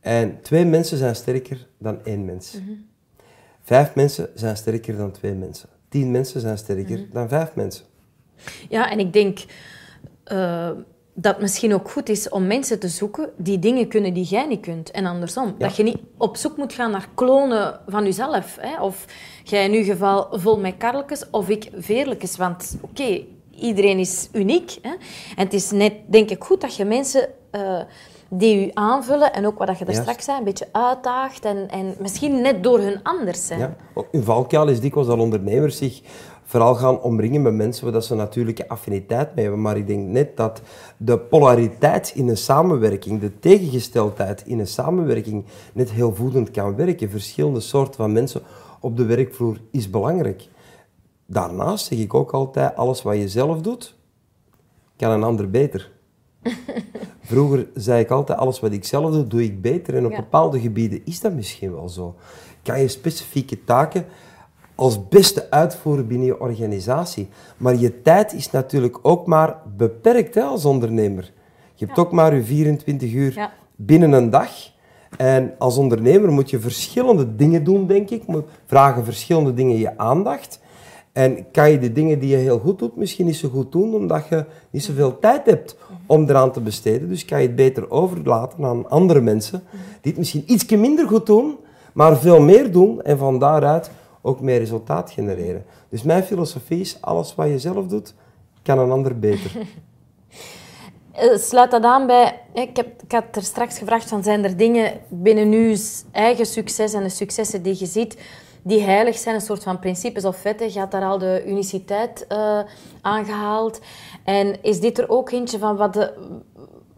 [0.00, 2.58] En twee mensen zijn sterker dan één mens.
[3.62, 5.68] Vijf mensen zijn sterker dan twee mensen.
[5.88, 7.84] Tien mensen zijn sterker dan vijf mensen.
[8.68, 9.44] Ja, en ik denk
[10.32, 10.70] uh,
[11.14, 14.46] dat het misschien ook goed is om mensen te zoeken die dingen kunnen die jij
[14.46, 14.90] niet kunt.
[14.90, 15.54] En andersom.
[15.58, 18.56] Dat je niet op zoek moet gaan naar klonen van jezelf.
[18.60, 18.82] Hè?
[18.82, 19.04] Of
[19.44, 22.36] jij in uw geval vol met karreltjes of ik veerlijkjes.
[22.36, 24.78] Want oké, iedereen is uniek.
[24.82, 24.90] Hè?
[25.36, 27.28] En het is net, denk ik, goed dat je mensen...
[27.52, 27.80] Uh,
[28.34, 31.94] die u aanvullen en ook wat je er straks zei, een beetje uitdaagt en, en
[31.98, 33.60] misschien net door hun anders zijn.
[33.60, 33.76] Ja.
[34.10, 36.00] Een valkuil is dikwijls dat ondernemers zich
[36.52, 39.62] vooral gaan omringen met mensen waar ze natuurlijke affiniteit mee hebben.
[39.62, 40.62] Maar ik denk net dat
[40.96, 47.10] de polariteit in een samenwerking, de tegengesteldheid in een samenwerking, net heel voedend kan werken.
[47.10, 48.42] Verschillende soorten van mensen
[48.80, 50.48] op de werkvloer is belangrijk.
[51.26, 53.96] Daarnaast zeg ik ook altijd, alles wat je zelf doet,
[54.96, 55.90] kan een ander beter.
[57.30, 59.96] Vroeger zei ik altijd, alles wat ik zelf doe, doe ik beter.
[59.96, 62.14] En op bepaalde gebieden is dat misschien wel zo.
[62.62, 64.06] Kan je specifieke taken
[64.82, 67.28] als beste uitvoeren binnen je organisatie.
[67.56, 71.32] Maar je tijd is natuurlijk ook maar beperkt hè, als ondernemer.
[71.74, 74.50] Je hebt ook maar je 24 uur binnen een dag.
[75.16, 78.26] En als ondernemer moet je verschillende dingen doen, denk ik.
[78.26, 80.60] Moet vragen verschillende dingen je aandacht.
[81.12, 83.94] En kan je de dingen die je heel goed doet misschien niet zo goed doen,
[83.94, 85.76] omdat je niet zoveel tijd hebt
[86.06, 87.08] om eraan te besteden.
[87.08, 89.62] Dus kan je het beter overlaten aan andere mensen
[90.00, 91.56] die het misschien iets minder goed doen,
[91.92, 93.02] maar veel meer doen.
[93.02, 93.90] En van daaruit
[94.22, 95.64] ook meer resultaat genereren.
[95.88, 98.14] Dus mijn filosofie is, alles wat je zelf doet,
[98.62, 99.50] kan een ander beter.
[101.12, 102.40] Eh, sluit dat aan bij...
[102.52, 105.76] Ik, heb, ik had er straks gevraagd van, zijn er dingen binnen uw
[106.12, 108.18] eigen succes en de successen die je ziet,
[108.62, 110.72] die heilig zijn, een soort van principes of wetten?
[110.72, 112.60] Je had daar al de uniciteit uh,
[113.00, 113.80] aangehaald.
[114.24, 116.12] En is dit er ook eentje van wat, de,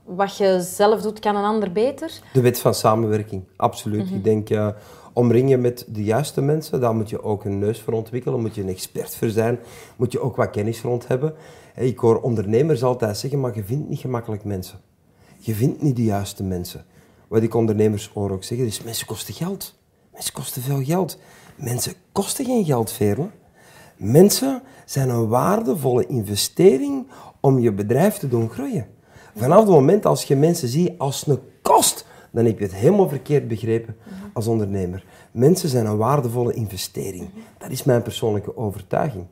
[0.04, 2.12] wat je zelf doet, kan een ander beter?
[2.32, 4.04] De wet van samenwerking, absoluut.
[4.04, 4.14] Mhm.
[4.14, 4.50] Ik denk...
[4.50, 4.68] Uh,
[5.14, 6.80] omringen met de juiste mensen.
[6.80, 9.58] Daar moet je ook een neus voor ontwikkelen, moet je een expert voor zijn,
[9.96, 11.34] moet je ook wat kennis rond hebben.
[11.76, 14.78] Ik hoor ondernemers altijd zeggen, maar je vindt niet gemakkelijk mensen.
[15.38, 16.84] Je vindt niet de juiste mensen.
[17.28, 19.74] Wat ik ondernemers hoor ook zeggen, is mensen kosten geld.
[20.12, 21.18] Mensen kosten veel geld.
[21.56, 23.28] Mensen kosten geen geld, Veerle.
[23.96, 27.06] Mensen zijn een waardevolle investering
[27.40, 28.86] om je bedrijf te doen groeien.
[29.36, 33.08] Vanaf het moment als je mensen ziet als een kost, dan heb je het helemaal
[33.08, 33.96] verkeerd begrepen
[34.34, 35.04] als ondernemer.
[35.30, 37.28] Mensen zijn een waardevolle investering.
[37.58, 39.24] Dat is mijn persoonlijke overtuiging.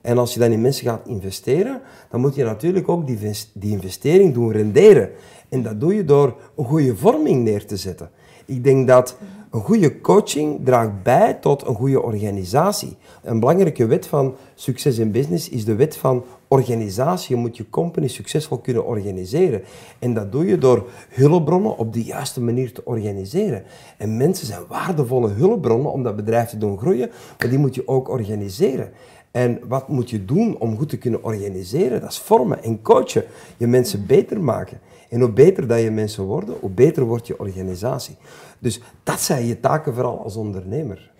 [0.00, 1.80] En als je dan in mensen gaat investeren,
[2.10, 3.18] dan moet je natuurlijk ook die,
[3.54, 5.10] die investering doen renderen.
[5.48, 8.10] En dat doe je door een goede vorming neer te zetten.
[8.44, 9.16] Ik denk dat
[9.50, 12.96] een goede coaching draagt bij tot een goede organisatie.
[13.22, 17.36] Een belangrijke wet van succes in business is de wet van organisatie.
[17.36, 19.62] Je moet je company succesvol kunnen organiseren.
[19.98, 23.62] En dat doe je door hulpbronnen op de juiste manier te organiseren.
[23.96, 27.88] En mensen zijn waardevolle hulpbronnen om dat bedrijf te doen groeien, maar die moet je
[27.88, 28.90] ook organiseren.
[29.30, 32.00] En wat moet je doen om goed te kunnen organiseren?
[32.00, 33.24] Dat is vormen en coachen.
[33.56, 34.80] Je mensen beter maken.
[35.08, 38.16] En hoe beter dat je mensen worden, hoe beter wordt je organisatie.
[38.58, 41.10] Dus dat zijn je taken vooral als ondernemer.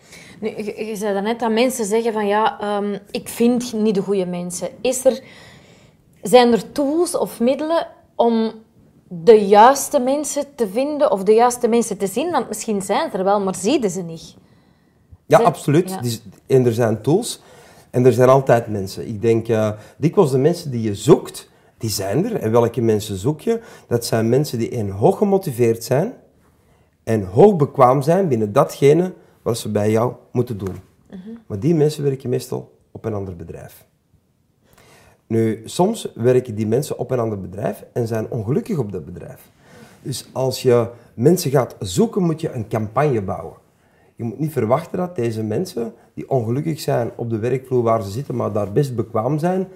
[0.40, 4.02] Nu, je, je zei net dat mensen zeggen van ja, um, ik vind niet de
[4.02, 4.68] goede mensen.
[4.80, 5.22] Is er,
[6.22, 8.52] zijn er tools of middelen om
[9.08, 12.30] de juiste mensen te vinden of de juiste mensen te zien?
[12.30, 14.36] Want misschien zijn ze er wel, maar zie ze niet.
[15.26, 15.90] Ja, absoluut.
[15.90, 16.00] Ja.
[16.46, 17.42] En er zijn tools
[17.90, 19.08] en er zijn altijd mensen.
[19.08, 22.34] Ik denk, uh, dikwijls de mensen die je zoekt, die zijn er.
[22.36, 23.60] En welke mensen zoek je?
[23.86, 26.12] Dat zijn mensen die hoog gemotiveerd zijn
[27.04, 29.12] en hoog bekwaam zijn binnen datgene
[29.42, 30.74] wat ze bij jou moeten doen.
[31.46, 33.86] Maar die mensen werken meestal op een ander bedrijf.
[35.26, 39.50] Nu, soms werken die mensen op een ander bedrijf en zijn ongelukkig op dat bedrijf.
[40.02, 43.56] Dus als je mensen gaat zoeken, moet je een campagne bouwen.
[44.16, 48.10] Je moet niet verwachten dat deze mensen, die ongelukkig zijn op de werkvloer waar ze
[48.10, 49.68] zitten, maar daar best bekwaam zijn,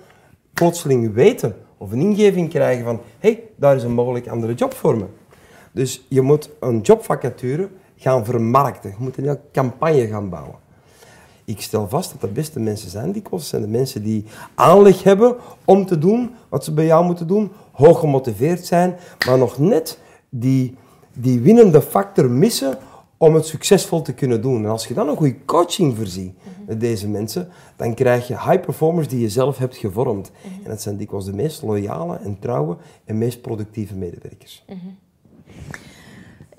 [0.52, 4.74] plotseling weten of een ingeving krijgen van hé, hey, daar is een mogelijk andere job
[4.74, 5.04] voor me.
[5.72, 7.68] Dus je moet een jobvacature
[8.02, 8.90] gaan vermarkten.
[8.90, 10.54] Je moet een hele campagne gaan bouwen.
[11.44, 14.24] Ik stel vast dat de beste mensen zijn, die kosten zijn de mensen die
[14.54, 18.96] aanleg hebben om te doen wat ze bij jou moeten doen, hoog gemotiveerd zijn,
[19.26, 19.98] maar nog net
[20.28, 20.76] die,
[21.12, 22.78] die winnende factor missen
[23.16, 24.64] om het succesvol te kunnen doen.
[24.64, 26.36] En als je dan een goede coaching voorziet
[26.66, 30.30] met deze mensen, dan krijg je high performers die je zelf hebt gevormd.
[30.62, 34.64] En dat zijn dikwijls de meest loyale en trouwe en meest productieve medewerkers.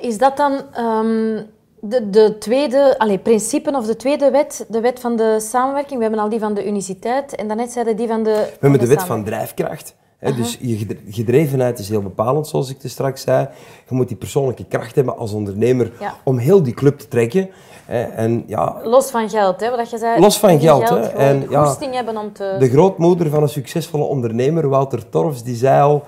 [0.04, 1.42] Is dat dan ehm,
[1.80, 5.98] de, de tweede allez, principe of de tweede wet, de wet van de samenwerking?
[5.98, 8.32] We hebben al die van de uniciteit en daarnet zeiden die van de.
[8.32, 9.96] We hebben de wet van drijfkracht.
[10.18, 13.48] Hè, dus je gedrevenheid is heel bepalend, zoals ik te straks zei.
[13.90, 16.14] Je moet die persoonlijke kracht hebben als ondernemer Ja.
[16.24, 17.50] om heel die club te trekken.
[17.86, 20.20] Hè, en ja, Los van geld, hè, wat je zei.
[20.20, 22.56] Los van geld, hè, en ja, hebben om te.
[22.60, 26.04] de grootmoeder van een succesvolle ondernemer, Wouter Torfs, die zei al...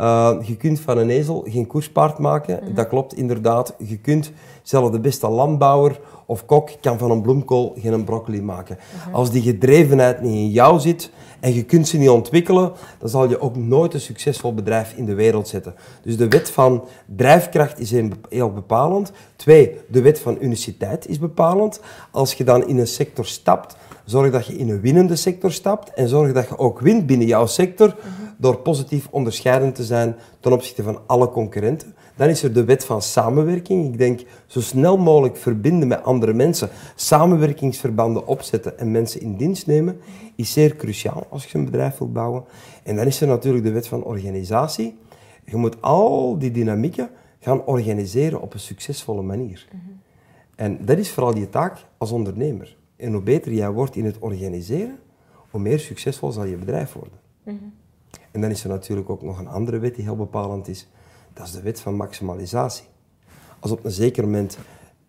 [0.00, 2.74] eh, je kunt van een ezel geen koerspaard maken.
[2.74, 3.74] Dat klopt inderdaad.
[3.78, 4.32] Je kunt
[4.62, 8.78] zelfs de beste landbouwer of kok kan van een bloemkool geen broccoli maken.
[9.12, 13.28] Als die gedrevenheid niet in jou zit en je kunt ze niet ontwikkelen, dan zal
[13.28, 15.74] je ook nooit een succesvol bedrijf in de wereld zetten.
[16.02, 16.84] Dus de wet van
[17.16, 17.90] drijfkracht is
[18.28, 19.12] heel bepalend.
[19.36, 21.80] Twee, de wet van uniciteit is bepalend.
[22.10, 23.76] Als je dan in een sector stapt,
[24.10, 27.26] zorg dat je in een winnende sector stapt en zorg dat je ook wint binnen
[27.26, 27.96] jouw sector
[28.36, 31.94] door positief onderscheidend te zijn ten opzichte van alle concurrenten.
[32.16, 33.86] Dan is er de wet van samenwerking.
[33.86, 39.66] Ik denk zo snel mogelijk verbinden met andere mensen, samenwerkingsverbanden opzetten en mensen in dienst
[39.66, 40.00] nemen,
[40.36, 42.44] is zeer cruciaal als je een bedrijf wilt bouwen.
[42.82, 44.98] En dan is er natuurlijk de wet van organisatie.
[45.44, 49.68] Je moet al die dynamieken gaan organiseren op een succesvolle manier.
[50.54, 52.78] En dat is vooral je taak als ondernemer.
[53.00, 54.98] En hoe beter jij wordt in het organiseren,
[55.50, 57.18] hoe meer succesvol zal je bedrijf worden.
[58.30, 60.88] En dan is er natuurlijk ook nog een andere wet die heel bepalend is.
[61.32, 62.84] Dat is de wet van maximalisatie.
[63.58, 64.58] Als op een zeker moment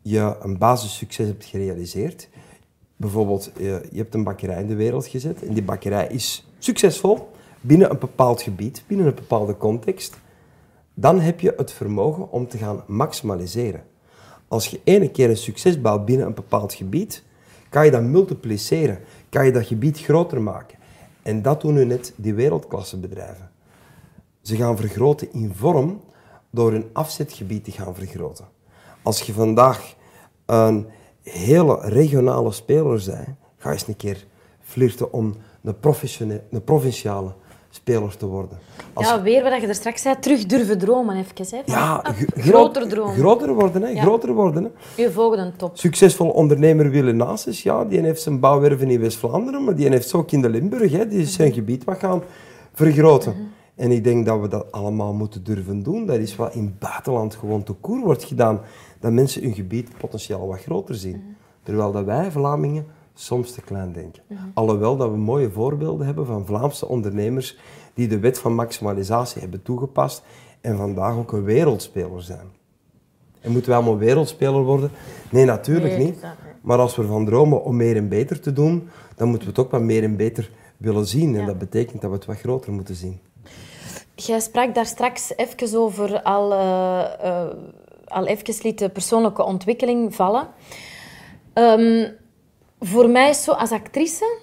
[0.02, 2.30] je een basissucces hebt gerealiseerd,
[2.96, 7.30] bijvoorbeeld eh, je hebt een bakkerij in de wereld gezet en die bakkerij is succesvol
[7.62, 10.18] binnen een bepaald gebied, binnen een bepaalde context,
[10.94, 13.84] dan heb je het vermogen om te gaan maximaliseren.
[14.48, 17.24] Als je ene keer een succes bouwt binnen een bepaald gebied,
[17.72, 19.00] kan je dat multipliceren,
[19.30, 20.78] kan je dat gebied groter maken.
[21.22, 23.52] En dat doen nu net die wereldklassebedrijven.
[24.42, 26.02] Ze gaan vergroten in vorm
[26.50, 28.46] door hun afzetgebied te gaan vergroten.
[29.02, 29.96] Als je vandaag
[30.46, 30.88] een
[31.24, 34.26] hele regionale speler bent, ga eens een keer
[34.62, 37.34] flirten om een, een provinciale
[37.72, 38.58] speler te worden.
[38.94, 41.46] Als Ja, weer wat je er straks zei, terug durven dromen even.
[41.50, 43.16] Hè, ja, ah, gro- groter dromen.
[43.16, 43.88] Groter worden, hè?
[43.90, 44.02] Ja.
[44.02, 45.02] Groter worden, hè?
[45.04, 45.78] Je volgende top.
[45.78, 50.18] Succesvol ondernemer Wille Nasus, ja, die heeft zijn bouwwerven in West-Vlaanderen, maar die heeft ze
[50.18, 50.92] ook in de Limburg.
[50.92, 51.08] Hè.
[51.08, 52.22] Die is zijn gebied wat gaan
[52.74, 53.36] vergroten.
[53.76, 56.06] En ik denk dat we dat allemaal moeten durven doen.
[56.06, 58.60] Dat is wat in het buitenland gewoon te koer wordt gedaan.
[59.00, 61.36] Dat mensen hun gebied potentieel wat groter zien.
[61.64, 62.86] Terwijl dat wij, Vlamingen,
[63.22, 64.24] soms te klein denken.
[64.54, 67.58] Alhoewel dat we mooie voorbeelden hebben van Vlaamse ondernemers
[67.94, 70.24] die de wet van maximalisatie hebben toegepast
[70.62, 72.48] en vandaag ook een wereldspeler zijn.
[73.42, 74.92] En moeten wij allemaal wereldspeler worden?
[75.32, 76.24] Nee, natuurlijk Nee, niet.
[76.62, 79.66] Maar als we ervan dromen om meer en beter te doen, dan moeten we het
[79.66, 81.34] ook wat meer en beter willen zien.
[81.36, 81.46] En Ja.
[81.46, 83.20] dat betekent dat we het wat groter moeten zien.
[84.16, 87.46] Jij sprak daar straks even over, al, eh,
[88.08, 90.48] al even liet de persoonlijke ontwikkeling vallen.
[91.54, 92.10] Ehm,
[92.82, 94.38] voor mij zo als actrice,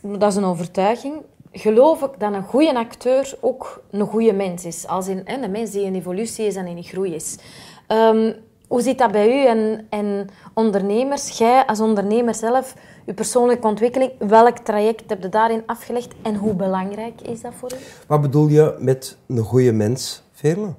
[0.00, 1.14] dat is een overtuiging,
[1.52, 4.86] geloof ik dat een goede acteur ook een goede mens is.
[4.86, 7.38] Als in, hè, een mens die in evolutie is en in groei is.
[7.86, 8.32] Ehm,
[8.68, 11.38] hoe zit dat bij u en, en ondernemers?
[11.38, 12.74] Jij als ondernemer zelf,
[13.06, 17.72] je persoonlijke ontwikkeling, welk traject heb je daarin afgelegd en hoe belangrijk is dat voor
[17.72, 17.76] u?
[18.06, 20.74] Wat bedoel je met een goede mens, Veerle?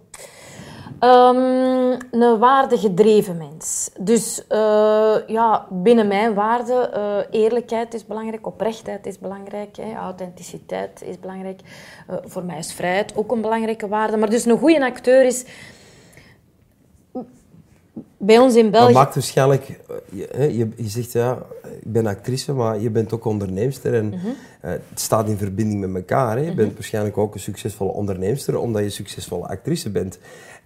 [1.00, 3.90] Ehm, een waardegedreven mens.
[4.00, 11.02] Dus eh, ja, binnen mijn waarden, eh, eerlijkheid is belangrijk, oprechtheid is belangrijk, hè, authenticiteit
[11.06, 11.60] is belangrijk.
[12.08, 14.18] Eh, voor mij is vrijheid ook een belangrijke waarde.
[14.18, 15.46] Maar dus een goede acteur is...
[18.22, 18.94] Bij ons in Dat België...
[18.94, 19.70] maakt waarschijnlijk...
[19.70, 19.96] eh,
[20.38, 21.38] Je, je, je zegt, ja,
[21.82, 23.94] ik ben actrice, maar je bent ook onderneemster.
[23.94, 24.28] En Mhm.
[24.62, 26.38] het staat in verbinding met elkaar.
[26.38, 26.44] Hè.
[26.44, 30.20] Je bent waarschijnlijk ook een succesvolle onderneemster, omdat je succesvolle actrice bent.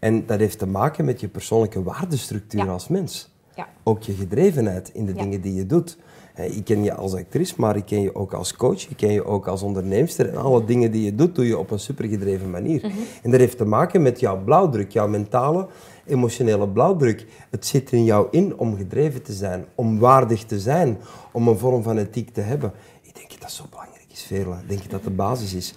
[0.03, 2.71] En dat heeft te maken met je persoonlijke waardestructuur Ja.
[2.71, 3.31] als mens.
[3.55, 3.67] Ja.
[3.83, 5.21] Ook je gedrevenheid in de Ja.
[5.21, 5.97] dingen die je doet.
[6.35, 8.89] Eh, Ik ken je als actrice, maar ik ken je ook als coach.
[8.89, 10.29] Ik ken je ook als onderneemster.
[10.29, 12.79] En alle dingen die je doet, doe je op een supergedreven manier.
[12.87, 12.97] Mhm.
[13.23, 15.67] En dat heeft te maken met jouw blauwdruk, jouw mentale,
[16.05, 17.25] emotionele blauwdruk.
[17.49, 20.97] Het zit in jou in om gedreven te zijn, om waardig te zijn,
[21.31, 22.71] om een vorm van ethiek te hebben.
[23.01, 24.55] Ik denk dat dat zo belangrijk is, Veerle.
[24.61, 25.73] Ik denk dat dat de basis is.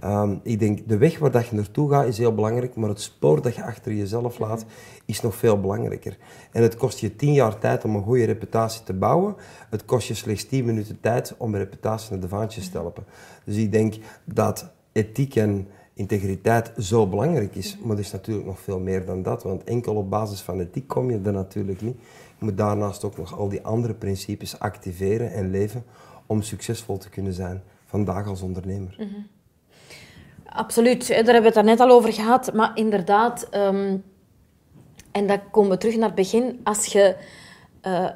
[0.00, 3.00] Ehm, ik denk, de weg waar dat je naartoe gaat is heel belangrijk, maar het
[3.00, 4.64] spoor dat je achter jezelf laat
[5.04, 6.16] is nog veel belangrijker.
[6.52, 9.34] En het kost je tien jaar tijd om een goede reputatie te bouwen.
[9.70, 13.04] Het kost je slechts tien minuten tijd om een reputatie naar de vaantjes te helpen.
[13.44, 13.94] Dus ik denk
[14.24, 17.78] dat ethiek en integriteit zo belangrijk is.
[17.80, 20.88] Maar het is natuurlijk nog veel meer dan dat, want enkel op basis van ethiek
[20.88, 21.96] kom je er natuurlijk niet.
[22.38, 25.84] Je moet daarnaast ook nog al die andere principes activeren en leven
[26.26, 28.96] om succesvol te kunnen zijn vandaag als ondernemer.
[30.52, 32.54] Absoluut, daar hebben we het net al over gehad.
[32.54, 33.96] Maar inderdaad, ehm,
[35.12, 37.16] en dan komen we terug naar het begin, als je
[37.86, 38.08] uh,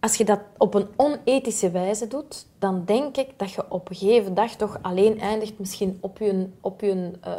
[0.00, 3.96] als je dat op een onethische wijze doet, dan denk ik dat je op een
[3.96, 7.32] gegeven dag toch alleen eindigt, misschien op je, op je uh,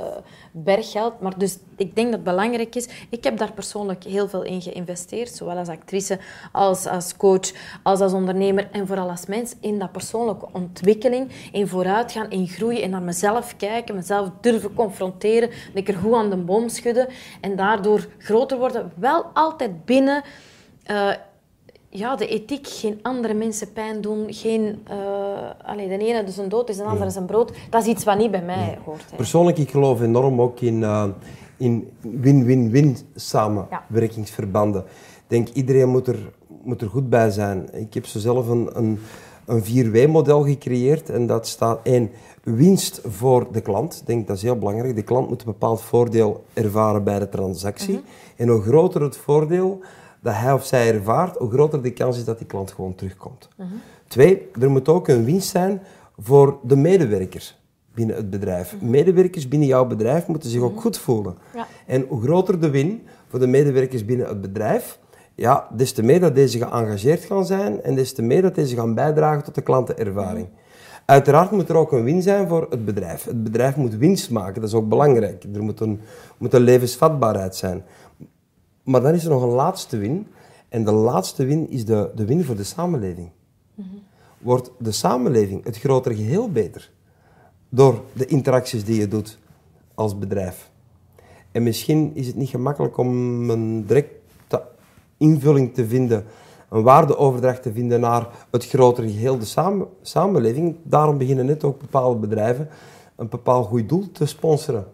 [0.51, 1.19] berggeld.
[1.19, 2.87] Maar dus ik denk dat het belangrijk is.
[3.09, 6.19] Ik heb daar persoonlijk heel veel in geïnvesteerd, zowel als actrice,
[6.51, 7.51] als als coach,
[7.83, 12.81] als als ondernemer en vooral als mens, in dat persoonlijke ontwikkeling, in vooruitgaan, in groeien,
[12.81, 17.07] en naar mezelf kijken, mezelf durven confronteren, lekker goed aan de boom schudden
[17.41, 18.91] en daardoor groter worden.
[18.95, 20.23] Wel altijd binnen...
[20.91, 21.11] Uh,
[21.93, 24.83] ja, de ethiek, geen andere mensen pijn doen, geen...
[24.91, 24.95] Uh,
[25.65, 27.51] allee, de ene is een dood is, de andere is een brood.
[27.69, 29.05] Dat is iets wat niet bij mij hoort.
[29.09, 29.15] Hè.
[29.15, 31.03] Persoonlijk, ik geloof enorm ook in uh,
[31.61, 34.81] in win-win-win samenwerkingsverbanden.
[34.81, 36.31] Ik denk, iedereen moet er,
[36.63, 37.69] moet er goed bij zijn.
[37.73, 38.99] Ik heb zo zelf een, een,
[39.45, 42.11] een 4W-model gecreëerd en dat staat één,
[42.43, 43.97] winst voor de klant.
[44.01, 44.95] Ik denk, dat is heel belangrijk.
[44.95, 47.93] De klant moet een bepaald voordeel ervaren bij de transactie.
[47.93, 48.03] Mhm.
[48.35, 49.79] En hoe groter het voordeel
[50.21, 53.49] dat hij of zij ervaart, hoe groter de kans is dat die klant gewoon terugkomt.
[54.07, 55.81] Twee, er moet ook een winst zijn
[56.17, 57.59] voor de medewerkers
[57.93, 58.75] binnen het bedrijf.
[58.81, 61.37] Medewerkers binnen jouw bedrijf moeten zich ook goed voelen.
[61.53, 61.67] Ja.
[61.85, 64.99] En hoe groter de win voor de medewerkers binnen het bedrijf,
[65.35, 68.75] ja, des te meer dat deze geëngageerd gaan zijn en des te meer dat deze
[68.75, 70.47] gaan bijdragen tot de klantenervaring.
[71.05, 73.23] Uiteraard moet er ook een win zijn voor het bedrijf.
[73.23, 75.45] Het bedrijf moet winst maken, dat is ook belangrijk.
[75.53, 76.01] Er moet een,
[76.37, 77.83] moet een levensvatbaarheid zijn.
[78.91, 80.27] Maar dan is er nog een laatste win.
[80.69, 83.29] En de laatste win is de, de win voor de samenleving.
[84.37, 86.91] Wordt de samenleving, het grotere geheel, beter?
[87.69, 89.37] Door de interacties die je doet
[89.93, 90.69] als bedrijf.
[91.51, 94.63] En misschien is het niet gemakkelijk om een directe
[95.17, 96.25] invulling te vinden,
[96.69, 100.75] een waardeoverdracht te vinden naar het grotere geheel, de samen, samenleving.
[100.83, 102.69] Daarom beginnen net ook bepaalde bedrijven
[103.15, 104.85] een bepaald goed doel te sponsoren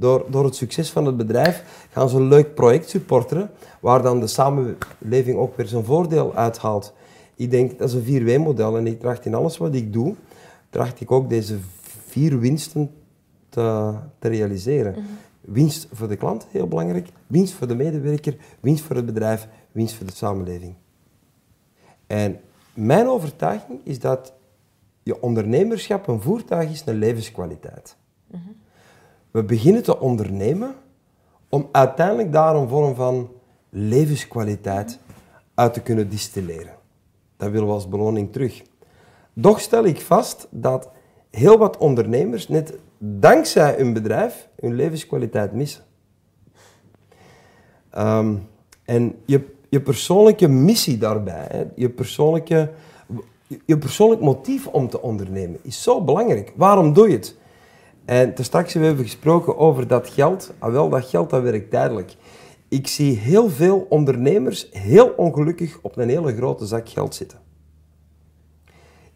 [0.00, 4.20] door, door het succes van het bedrijf gaan ze een leuk project supporteren, waar dan
[4.20, 6.92] de samenleving ook weer zijn voordeel uithaalt.
[7.34, 10.14] Ik denk, dat is een 4W-model en ik tracht in alles wat ik doe,
[10.70, 11.56] tracht ik ook deze
[12.06, 12.90] vier winsten
[13.48, 14.92] te, te realiseren.
[14.92, 15.02] Mhm.
[15.40, 17.08] Winst voor de klant, heel belangrijk.
[17.26, 20.74] Winst voor de medewerker, winst voor het bedrijf, winst voor de samenleving.
[22.06, 22.40] En
[22.74, 24.32] mijn overtuiging is dat
[25.02, 27.96] je ondernemerschap een voertuig is naar levenskwaliteit.
[28.26, 28.40] Mhm.
[29.30, 30.74] We beginnen te ondernemen
[31.48, 33.30] om uiteindelijk daar een vorm van
[33.68, 34.98] levenskwaliteit
[35.54, 36.74] uit te kunnen distilleren.
[37.36, 38.62] Dat willen we als beloning terug.
[39.32, 40.90] Doch stel ik vast dat
[41.30, 45.84] heel wat ondernemers net dankzij hun bedrijf hun levenskwaliteit missen.
[47.90, 48.34] Ehm,
[48.84, 52.70] en je, je persoonlijke missie daarbij, je, persoonlijke,
[53.64, 56.52] je persoonlijk motief om te ondernemen, is zo belangrijk.
[56.56, 57.36] Waarom doe je het?
[58.10, 60.52] En ten straks hebben we gesproken over dat geld.
[60.58, 62.14] Ah, wel, dat geld dat werkt tijdelijk.
[62.68, 67.38] Ik zie heel veel ondernemers heel ongelukkig op een hele grote zak geld zitten.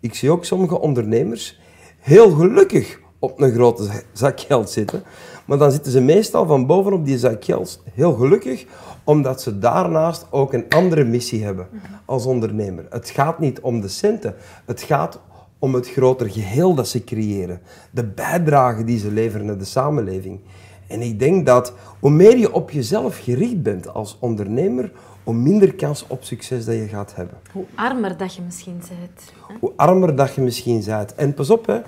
[0.00, 1.60] Ik zie ook sommige ondernemers
[1.98, 5.02] heel gelukkig op een grote zak geld zitten.
[5.46, 8.66] Maar dan zitten ze meestal van bovenop die zak geld heel gelukkig,
[9.04, 11.68] omdat ze daarnaast ook een andere missie hebben
[12.04, 12.86] als ondernemer.
[12.90, 14.34] Het gaat niet om de centen,
[14.64, 15.33] het gaat om
[15.72, 17.60] het groter geheel dat ze creëren.
[17.90, 20.40] De bijdrage die ze leveren naar de samenleving.
[20.86, 24.92] En ik denk dat hoe meer je op jezelf gericht bent als ondernemer,
[25.24, 27.36] hoe minder kans op succes dat je gaat hebben.
[27.52, 29.32] Hoe armer dat je misschien bent.
[29.60, 31.14] Hoe armer dat je misschien bent.
[31.14, 31.80] En pas op, hè.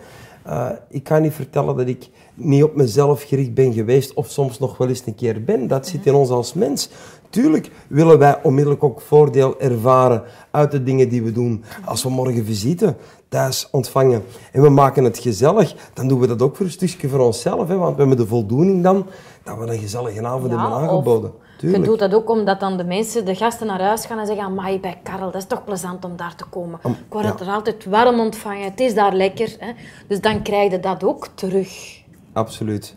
[0.47, 4.59] Uh, ik kan niet vertellen dat ik niet op mezelf gericht ben geweest of soms
[4.59, 5.67] nog wel eens een keer ben.
[5.67, 6.91] Dat zit in ons als mens.
[7.31, 11.65] Tuurlijk willen wij onmiddellijk ook voordeel ervaren uit de dingen die we doen.
[11.85, 12.97] Als we morgen visite
[13.37, 17.09] thuis ontvangen en we maken het gezellig, dan doen we dat ook voor een stukje
[17.09, 17.69] voor onszelf.
[17.69, 17.77] Hè?
[17.77, 19.07] Want we hebben de voldoening dan
[19.43, 21.33] dat we een gezellige avond hebben aangeboden.
[21.59, 21.85] Tuurlijk.
[21.85, 24.45] Je doet dat ook omdat dan de mensen, de gasten naar huis gaan en zeggen
[24.45, 26.79] Amai, bij Karel, dat is toch plezant om daar te komen.
[26.85, 29.57] ik word er altijd warm ontvangen, het is daar lekker.
[29.59, 29.73] Hè?
[30.09, 32.03] Dus dan krijg je dat ook terug.
[32.33, 32.97] Absoluut.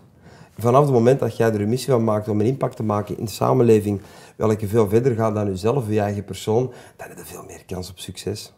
[0.57, 3.17] Vanaf het moment dat jij er een missie van maakt om een impact te maken
[3.17, 4.01] in de samenleving,
[4.35, 7.89] welke veel verder gaat dan jezelf, je eigen persoon, dan heb je veel meer kans
[7.89, 8.53] op succes.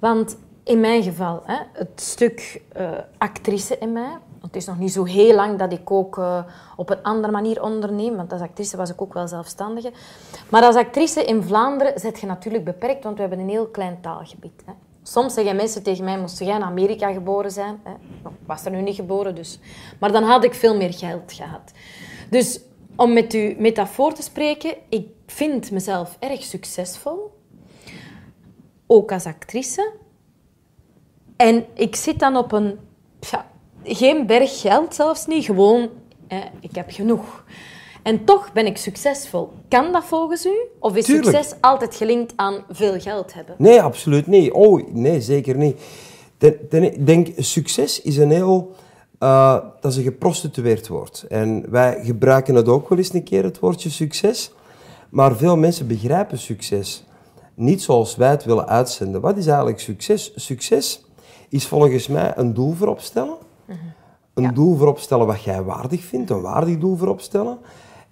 [0.00, 0.36] Want
[0.66, 5.04] in mijn geval, hè, het stuk uh, actrice in mij, het is nog niet zo
[5.04, 6.44] heel lang dat ik ook uh,
[6.76, 9.92] op een andere manier onderneem, want als actrice was ik ook wel zelfstandige.
[10.48, 14.00] Maar als actrice in Vlaanderen zit je natuurlijk beperkt, want we hebben een heel klein
[14.00, 14.62] taalgebied.
[14.64, 14.72] Hè.
[15.02, 17.80] Soms zeggen mensen tegen mij, moest jij in Amerika geboren zijn?
[17.82, 17.92] Hè?
[17.92, 19.58] Ik was er nu niet geboren, dus.
[20.00, 21.72] Maar dan had ik veel meer geld gehad.
[22.30, 22.60] Dus
[22.96, 27.34] om met uw metafoor te spreken, ik vind mezelf erg succesvol.
[28.86, 30.04] Ook als actrice.
[31.36, 32.78] En ik zit dan op een...
[33.20, 33.46] Ja,
[33.84, 35.88] geen berg geld zelfs niet, gewoon...
[36.60, 37.44] Ik heb genoeg.
[38.02, 39.50] En toch ben ik succesvol.
[39.68, 40.56] Kan dat volgens u?
[40.78, 41.36] Of is Tuurlijk.
[41.36, 43.54] succes altijd gelinkt aan veel geld hebben?
[43.58, 44.52] Nee, absoluut niet.
[44.52, 45.80] Oh, nee, zeker niet.
[46.70, 48.74] Ik denk, succes is een heel...
[49.18, 51.24] eh, dat is een geprostitueerd woord.
[51.28, 54.52] En wij gebruiken het ook wel eens een keer, het woordje succes.
[55.10, 57.04] Maar veel mensen begrijpen succes
[57.54, 59.20] niet zoals wij het willen uitzenden.
[59.20, 60.32] Wat is eigenlijk succes?
[60.34, 61.04] Succes
[61.56, 63.36] is volgens mij een doel voorop stellen.
[64.34, 64.50] Een Ja.
[64.52, 67.58] doel voorop stellen wat jij waardig vindt, een waardig doel voorop stellen.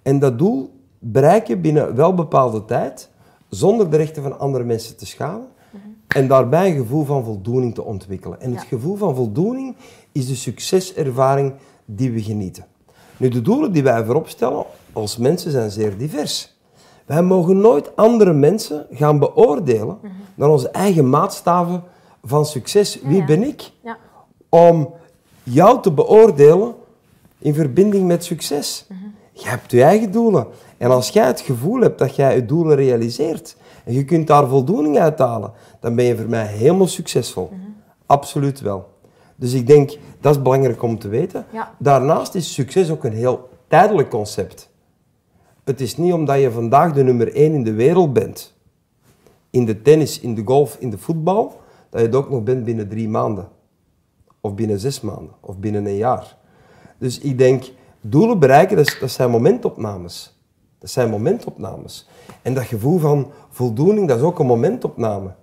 [0.01, 3.09] En dat doel bereiken binnen wel bepaalde tijd,
[3.49, 5.47] zonder de rechten van andere mensen te schaden.
[6.07, 8.41] En daarbij een gevoel van voldoening te ontwikkelen.
[8.41, 9.75] En het gevoel van voldoening
[10.11, 11.53] is de succeservaring
[11.85, 12.65] die we genieten.
[13.17, 16.57] Nu, de doelen die wij voorop stellen als mensen zijn zeer divers.
[17.05, 19.97] Wij mogen nooit andere mensen gaan beoordelen
[20.35, 21.83] naar onze eigen maatstaven
[22.25, 22.99] van succes.
[23.01, 23.71] Wie ben ik?
[23.81, 23.97] Ja.
[24.49, 24.93] om
[25.43, 26.75] jou te beoordelen
[27.37, 28.87] in verbinding met succes.
[29.31, 30.47] Je hebt je eigen doelen.
[30.77, 34.47] En als jij het gevoel hebt dat jij je doelen realiseert en je kunt daar
[34.47, 37.51] voldoening uit halen, dan ben je voor mij helemaal succesvol.
[38.05, 38.93] Absoluut wel.
[39.35, 41.45] Dus ik denk, dat is belangrijk om te weten.
[41.51, 41.73] Ja.
[41.77, 44.69] Daarnaast is succes ook een heel tijdelijk concept.
[45.63, 48.53] Het is niet omdat je vandaag de nummer één in de wereld bent,
[49.49, 52.63] in de tennis, in de golf, in de voetbal, dat je het ook nog bent
[52.63, 53.47] binnen drie maanden.
[54.41, 55.31] Of binnen zes maanden.
[55.41, 56.37] Of binnen een jaar.
[56.99, 57.63] Dus ik denk,
[58.01, 60.39] doelen bereiken, dat, is- dat zijn momentopnames.
[60.79, 62.07] Dat zijn momentopnames.
[62.41, 65.33] En dat gevoel van voldoening, dat is ook een momentopname.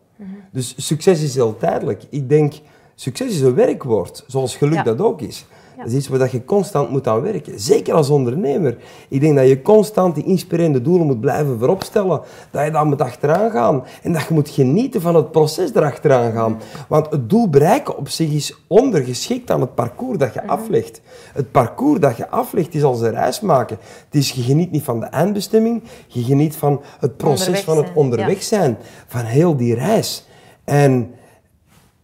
[0.52, 2.02] Dus succes is heel tijdelijk.
[2.10, 2.54] Ik denk,
[2.94, 4.82] succes is een werkwoord, zoals geluk Ja.
[4.82, 5.46] dat ook is.
[5.82, 5.88] Ja.
[5.88, 7.60] Dat is iets waar dat je constant moet aan werken.
[7.60, 8.76] Zeker als ondernemer.
[9.08, 12.20] Ik denk dat je constant die inspirerende doelen moet blijven vooropstellen.
[12.50, 13.84] Dat je daar moet achteraan gaan.
[14.02, 16.60] En dat je moet genieten van het proces erachteraan gaan.
[16.88, 21.00] Want het doel bereiken op zich is ondergeschikt aan het parcours dat je aflegt.
[21.32, 23.78] Het parcours dat je aflegt is als een reis maken.
[24.04, 25.82] Het is, je geniet niet van de eindbestemming.
[26.06, 28.42] Je geniet van het proces Onderweg van het zijn, onderweg ja.
[28.42, 28.78] zijn.
[29.06, 30.26] Van heel die reis.
[30.64, 31.14] En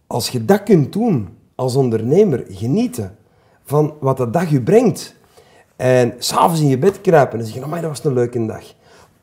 [0.07, 3.17] als je dat kunt doen als ondernemer, genieten
[3.69, 5.15] van wat de dag je brengt.
[5.75, 8.63] En s'avonds in je bed kruipen en zeggen, amai, dat was een leuke dag.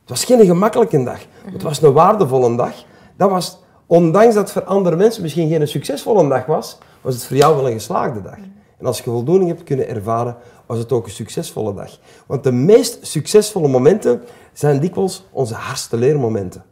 [0.00, 2.84] Het was geen gemakkelijke dag, maar het was een waardevolle dag.
[3.16, 7.24] Dat was, ondanks dat het voor andere mensen misschien geen succesvolle dag was, was het
[7.26, 8.38] voor jou wel een geslaagde dag.
[8.78, 10.36] En als je voldoening hebt kunnen ervaren,
[10.66, 11.98] was het ook een succesvolle dag.
[12.26, 14.22] Want de meest succesvolle momenten
[14.52, 16.64] zijn dikwijls onze hardste leermomenten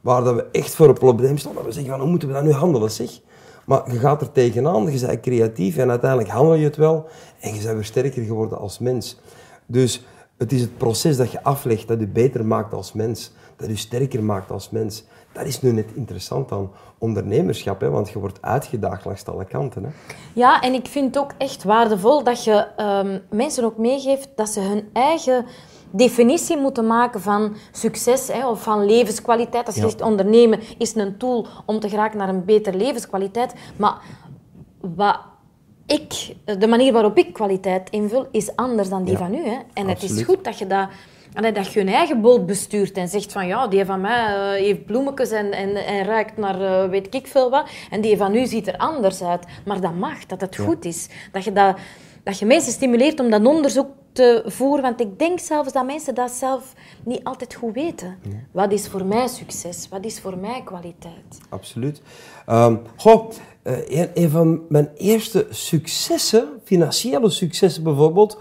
[0.00, 1.54] waar dat we echt voor een probleem staan.
[1.54, 3.20] Dat we zeggen, van, hoe moeten we dat nu handelen, zeg?
[3.68, 7.06] Maar je gaat er tegenaan, je bent creatief en uiteindelijk handel je het wel.
[7.40, 9.18] En je bent weer sterker geworden als mens.
[9.66, 10.04] Dus
[10.36, 13.32] het is het proces dat je aflegt dat je beter maakt als mens.
[13.56, 15.04] Dat je sterker maakt als mens.
[15.32, 19.84] Dat is nu net interessant aan ondernemerschap, hè, want je wordt uitgedaagd langs alle kanten.
[19.84, 19.90] Hè.
[20.32, 24.48] Ja, en ik vind het ook echt waardevol dat je ehm, mensen ook meegeeft dat
[24.48, 25.46] ze hun eigen
[25.90, 29.66] definitie moeten maken van succes hè, of van levenskwaliteit.
[29.66, 29.88] Als je Ja.
[29.88, 33.54] zegt ondernemen is een tool om te geraken naar een betere levenskwaliteit.
[33.76, 33.96] Maar
[34.80, 35.18] wat
[35.86, 39.44] ik, de manier waarop ik kwaliteit invul, is anders dan die Ja, van u.
[39.44, 39.56] Hè.
[39.74, 40.88] En het is goed dat je dat...
[41.54, 44.86] Dat je je eigen boot bestuurt en zegt van ja, die van mij eh, heeft
[44.86, 47.68] bloemetjes en, en, en ruikt naar eh, weet ik veel wat.
[47.90, 49.46] En die van u ziet er anders uit.
[49.64, 51.08] Maar dat mag, dat het goed is.
[51.32, 51.76] Dat je, dat,
[52.28, 54.82] dat je mensen stimuleert om dat onderzoek te voeren.
[54.82, 56.72] Want ik denk zelfs dat mensen dat zelf
[57.04, 58.18] niet altijd goed weten.
[58.52, 59.88] Wat is voor mij succes?
[59.90, 61.38] Wat is voor mij kwaliteit?
[61.48, 62.00] Absoluut.
[62.46, 63.30] Ehm, goh,
[63.62, 68.38] eh, een, een van mijn eerste successen, financiële successen bijvoorbeeld,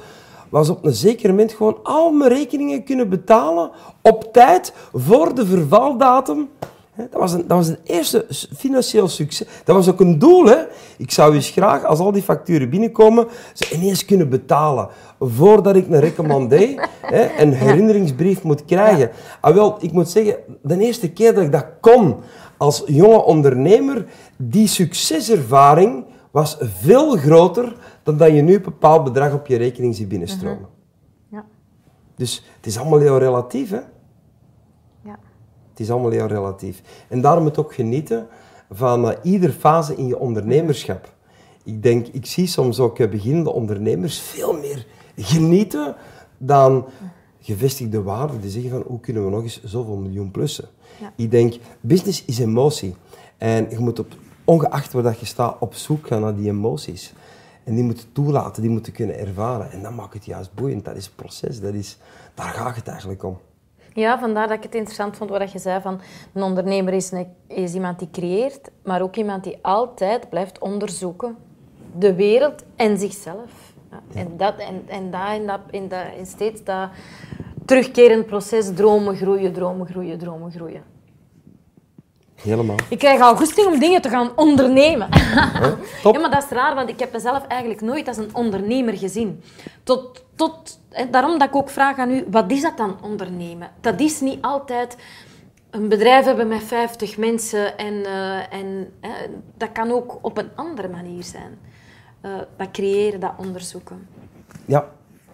[0.50, 3.72] was op een zeker moment gewoon al mijn rekeningen kunnen betalen
[4.02, 6.50] op tijd voor de vervaldatum.
[6.98, 8.26] Dat was, een, dat was een eerste
[8.56, 9.48] financieel succes.
[9.64, 10.46] Dat was ook een doel.
[10.46, 10.58] Hè?
[10.98, 14.90] Ik zou eens graag, als al die facturen binnenkomen, ze ineens kunnen betalen.
[15.20, 19.12] Voordat ik een recommandé, hè, een herinneringsbrief moet krijgen.
[19.42, 22.16] Ah, wel, ik moet zeggen, de eerste keer dat ik dat kon
[22.58, 24.06] als jonge ondernemer,
[24.38, 29.96] die succeservaring was veel groter dan dat je nu een bepaald bedrag op je rekening
[29.96, 30.68] ziet binnenstromen.
[31.32, 31.46] Ja.
[32.16, 33.80] Dus het is allemaal heel relatief, hè?
[35.78, 36.82] Het is allemaal heel relatief.
[37.08, 38.28] En daarom moet ook genieten
[38.72, 41.14] van eh, ieder fase in je ondernemerschap.
[41.64, 45.96] Ik denk, ik zie soms ook eh, beginnende ondernemers veel meer genieten
[46.38, 46.86] dan
[47.42, 48.42] gevestigde waarden.
[48.42, 50.68] Die zeggen van, hoe kunnen we nog eens zoveel miljoen plussen?
[51.00, 51.14] Ja.
[51.16, 52.96] Ik denk, business is emotie.
[53.38, 57.14] En je moet op ongeacht waar dat je staat, op zoek gaan naar die emoties.
[57.64, 59.72] En die moeten toelaten, die moeten kunnen ervaren.
[59.72, 60.86] En dat maakt het juist boeiend.
[60.86, 61.98] Dat is het proces, dat is,
[62.34, 63.38] daar gaat het eigenlijk om.
[63.98, 66.02] Ja, vandaar dat ik het interessant vond wat je zei van
[66.34, 67.12] een ondernemer is,
[67.48, 71.38] is iemand die creëert, maar ook iemand die altijd blijft onderzoeken
[71.98, 73.74] de wereld en zichzelf.
[73.92, 76.90] Ja, en, dat, en, en dat, in, dat, in, dat, in steeds dat
[77.66, 80.84] terugkerend proces, dromen groeien, dromen groeien, dromen groeien.
[82.48, 82.76] Helemaal.
[82.90, 85.10] Ik krijg augustus om dingen te gaan ondernemen.
[86.04, 86.14] Top.
[86.16, 89.44] Ja, maar dat is raar, want ik heb mezelf eigenlijk nooit als een ondernemer gezien.
[89.84, 90.80] Tot, tot,
[91.12, 93.72] daarom dat ik ook vraag aan u, wat is dat dan ondernemen?
[93.82, 94.98] Dat is niet altijd
[95.70, 98.94] een bedrijf hebben met 50 mensen en, uh, en
[99.58, 101.60] dat kan ook op een andere manier zijn.
[102.26, 104.08] Uh, dat creëren, dat onderzoeken.
[104.66, 104.86] Ja.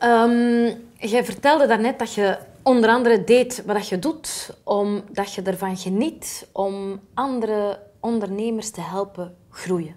[0.04, 5.78] Um, jij vertelde daarnet dat je onder andere deed wat je doet, omdat je ervan
[5.78, 9.96] geniet om andere ondernemers te helpen groeien.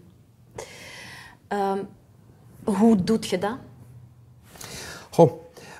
[1.48, 1.88] Um,
[2.64, 3.56] hoe doet je dat?
[5.10, 5.32] Goh,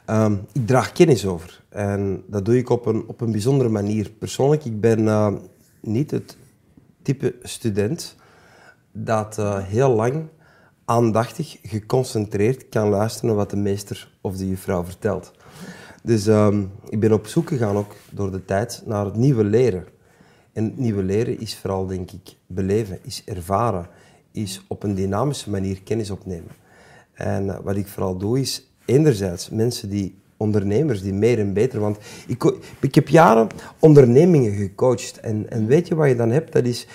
[0.06, 1.64] um, ik draag kennis over.
[1.68, 4.10] En dat doe ik op een, op een bijzondere manier.
[4.10, 5.32] Persoonlijk, ik ben uh,
[5.80, 6.36] niet het
[7.02, 8.16] type student
[8.92, 10.28] dat uh, heel lang
[10.84, 15.32] aandachtig, geconcentreerd kan luisteren naar wat de meester of de juffrouw vertelt.
[16.06, 19.84] Dus um, ik ben op zoek gegaan, ook door de tijd, naar het nieuwe leren.
[20.52, 23.86] En het nieuwe leren is vooral, denk ik, beleven, is ervaren,
[24.32, 26.50] is op een dynamische manier kennis opnemen.
[27.12, 31.80] En uh, wat ik vooral doe, is enerzijds mensen die ondernemers die meer en beter.
[31.80, 33.48] Want ik, ik heb jaren
[33.78, 35.20] ondernemingen gecoacht.
[35.20, 36.52] En, en weet je wat je dan hebt?
[36.52, 36.86] Dat is,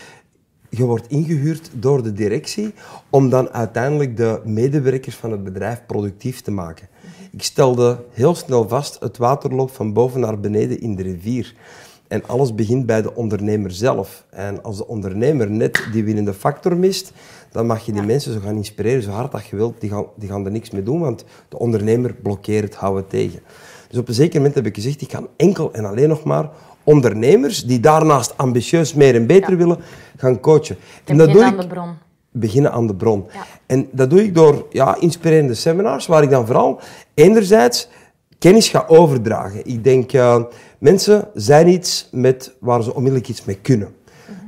[0.73, 2.73] je wordt ingehuurd door de directie
[3.09, 6.87] om dan uiteindelijk de medewerkers van het bedrijf productief te maken.
[7.31, 11.55] Ik stelde heel snel vast, het water loopt van boven naar beneden in de rivier.
[12.07, 14.25] En alles begint bij de ondernemer zelf.
[14.29, 17.11] En als de ondernemer net die winnende factor mist,
[17.51, 19.81] dan mag je die mensen zo gaan inspireren, zo hard dat je wilt.
[19.81, 23.39] Die gaan, die gaan er niks mee doen, want de ondernemer blokkeert het, houden tegen.
[23.89, 26.49] Dus op een zeker moment heb ik gezegd, ik ga enkel en alleen nog maar
[26.91, 29.77] ondernemers die daarnaast ambitieus meer en beter willen,
[30.17, 30.77] gaan coachen.
[31.03, 31.93] En dat doe ik aan de bron.
[32.31, 33.25] Beginnen aan de bron.
[33.65, 36.79] En dat doe ik door ja, inspirerende seminars, waar ik dan vooral
[37.13, 37.89] enerzijds
[38.39, 39.67] kennis ga overdragen.
[39.67, 40.43] Ik denk, uh,
[40.77, 43.93] mensen zijn iets met, waar ze onmiddellijk iets mee kunnen.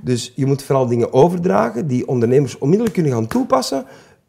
[0.02, 3.86] Dus je moet vooral dingen overdragen die ondernemers onmiddellijk kunnen gaan toepassen.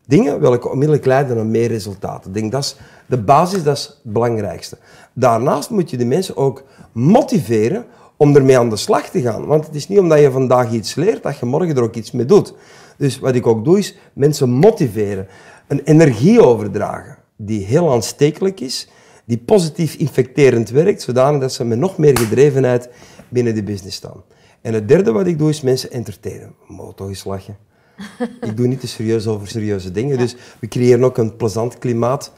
[0.06, 2.28] Dingen welke onmiddellijk leiden naar meer resultaten.
[2.28, 4.78] Ik denk dat is de basis, dat is het belangrijkste.
[5.12, 6.62] Daarnaast moet je de mensen ook
[6.92, 7.84] motiveren
[8.16, 9.46] om ermee aan de slag te gaan.
[9.46, 12.10] Want het is niet omdat je vandaag iets leert, dat je morgen er ook iets
[12.10, 12.54] mee doet.
[12.96, 15.26] Dus wat ik ook doe, is mensen motiveren.
[15.68, 18.88] Een energie overdragen die heel aanstekelijk is,
[19.24, 22.88] die positief infecterend werkt, zodanig dat ze met nog meer gedrevenheid
[23.28, 24.22] binnen de business staan.
[24.60, 26.54] En het derde wat ik doe, is mensen entertainen.
[26.68, 27.56] Mogen toch eens lachen.
[28.40, 30.18] ik doe niet te serieus over serieuze dingen.
[30.18, 32.32] Dus we creëren ook een plezant klimaat.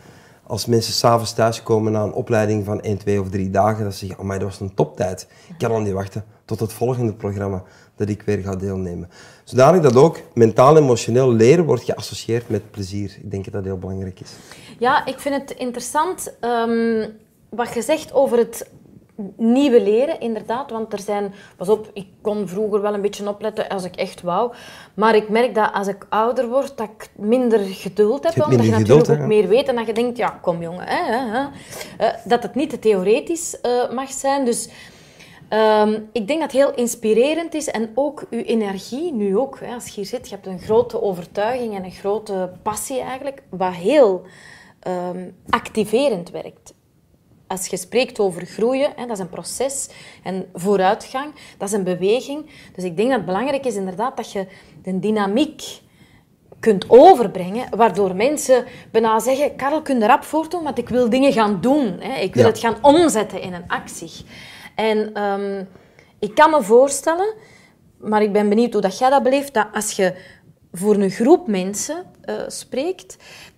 [0.46, 4.06] Als mensen s'avonds thuiskomen na een opleiding van 1, 2 of 3 dagen, dat ze
[4.06, 5.28] zeggen, oh, dat was een toptijd.
[5.48, 7.62] Ik kan al niet wachten tot het volgende programma
[7.96, 9.10] dat ik weer ga deelnemen.
[9.44, 13.16] Zodanig dat ook mentaal en emotioneel leren wordt geassocieerd met plezier.
[13.22, 14.32] Ik denk dat dat heel belangrijk is.
[14.78, 17.16] Ja, ik vind het interessant um,
[17.48, 18.70] wat je zegt over het
[19.36, 20.70] nieuwe leren, inderdaad.
[20.70, 21.34] Want er zijn...
[21.56, 24.52] Pas op, ik kon vroeger wel een beetje opletten als ik echt wou.
[24.94, 28.44] Maar ik merk dat als ik ouder word, dat ik minder geduld heb.
[28.44, 29.68] Omdat je natuurlijk ook meer weet.
[29.68, 30.86] En dat je denkt, ja, kom jongen.
[30.86, 31.44] Hè, hè, hè.
[32.00, 34.44] Uh, dat het niet te theoretisch uh, mag zijn.
[34.44, 34.68] Dus...
[35.50, 39.74] Um, ik denk dat het heel inspirerend is en ook uw energie, nu ook, hè,
[39.74, 43.72] als je hier zit, je hebt een grote overtuiging en een grote passie eigenlijk, wat
[43.72, 44.22] heel
[44.86, 46.74] um, activerend werkt
[47.46, 49.88] als je spreekt over groeien, hè, dat is een proces.
[50.22, 52.46] En vooruitgang, dat is een beweging.
[52.74, 54.46] Dus ik denk dat het belangrijk is inderdaad dat je
[54.82, 55.62] de dynamiek
[56.60, 61.32] kunt overbrengen, waardoor mensen bijna zeggen, Karel, kun je rap voortdoen, want ik wil dingen
[61.32, 61.96] gaan doen.
[62.00, 62.20] Hè.
[62.20, 64.10] Ik wil het gaan omzetten in een actie.
[64.74, 65.68] En um,
[66.18, 67.34] ik kan me voorstellen,
[67.98, 70.14] maar ik ben benieuwd hoe dat jij dat beleeft, dat als je
[70.72, 73.16] voor een groep mensen uh, spreekt,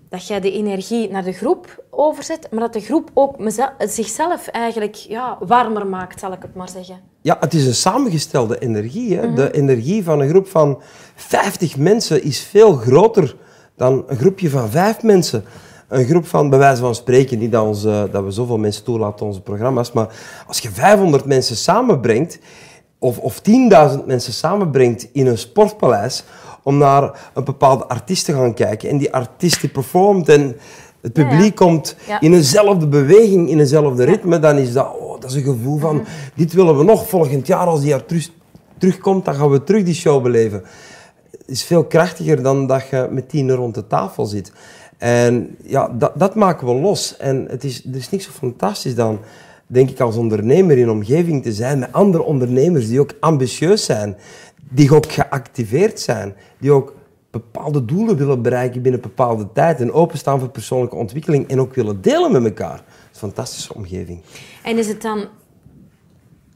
[0.09, 3.37] dat jij de energie naar de groep overzet, maar dat de groep ook
[3.79, 7.01] zichzelf eigenlijk ja, warmer maakt, zal ik het maar zeggen.
[7.21, 9.17] Ja, het is een samengestelde energie.
[9.17, 9.33] Hè?
[9.33, 9.55] De mhm.
[9.55, 10.81] energie van een groep van
[11.15, 13.37] 50 mensen is veel groter
[13.77, 15.45] dan een groepje van vijf mensen.
[15.89, 17.83] Een groep van, bij wijze van spreken, niet dat,
[18.13, 20.09] dat we zoveel mensen toelaten onze programma's, maar
[20.47, 22.39] als je 500 mensen samenbrengt,
[22.99, 26.25] of, of 10.000 mensen samenbrengt in een sportpaleis,
[26.63, 28.89] om naar een bepaalde artiest te gaan kijken.
[28.89, 30.57] En die artiest die performt en
[31.01, 35.37] het publiek komt in eenzelfde beweging, in eenzelfde ritme, dan is dat, oh, dat is
[35.37, 38.31] een gevoel van, dit willen we nog volgend jaar als die terug,
[38.79, 40.63] terugkomt, dan gaan we terug die show beleven.
[41.47, 44.53] is veel krachtiger dan dat je met tien rond de tafel zit.
[44.99, 47.17] En ja, dat, dat maken we los.
[47.17, 49.19] En het is, er is niks zo fantastisch dan,
[49.69, 54.17] denk ik, als ondernemer in omgeving te zijn met andere ondernemers die ook ambitieus zijn,
[54.71, 56.95] die ook geactiveerd zijn, die ook
[57.31, 62.01] bepaalde doelen willen bereiken binnen bepaalde tijd en openstaan voor persoonlijke ontwikkeling en ook willen
[62.01, 62.79] delen met elkaar.
[62.79, 64.21] Een fantastische omgeving.
[64.63, 65.29] En is het dan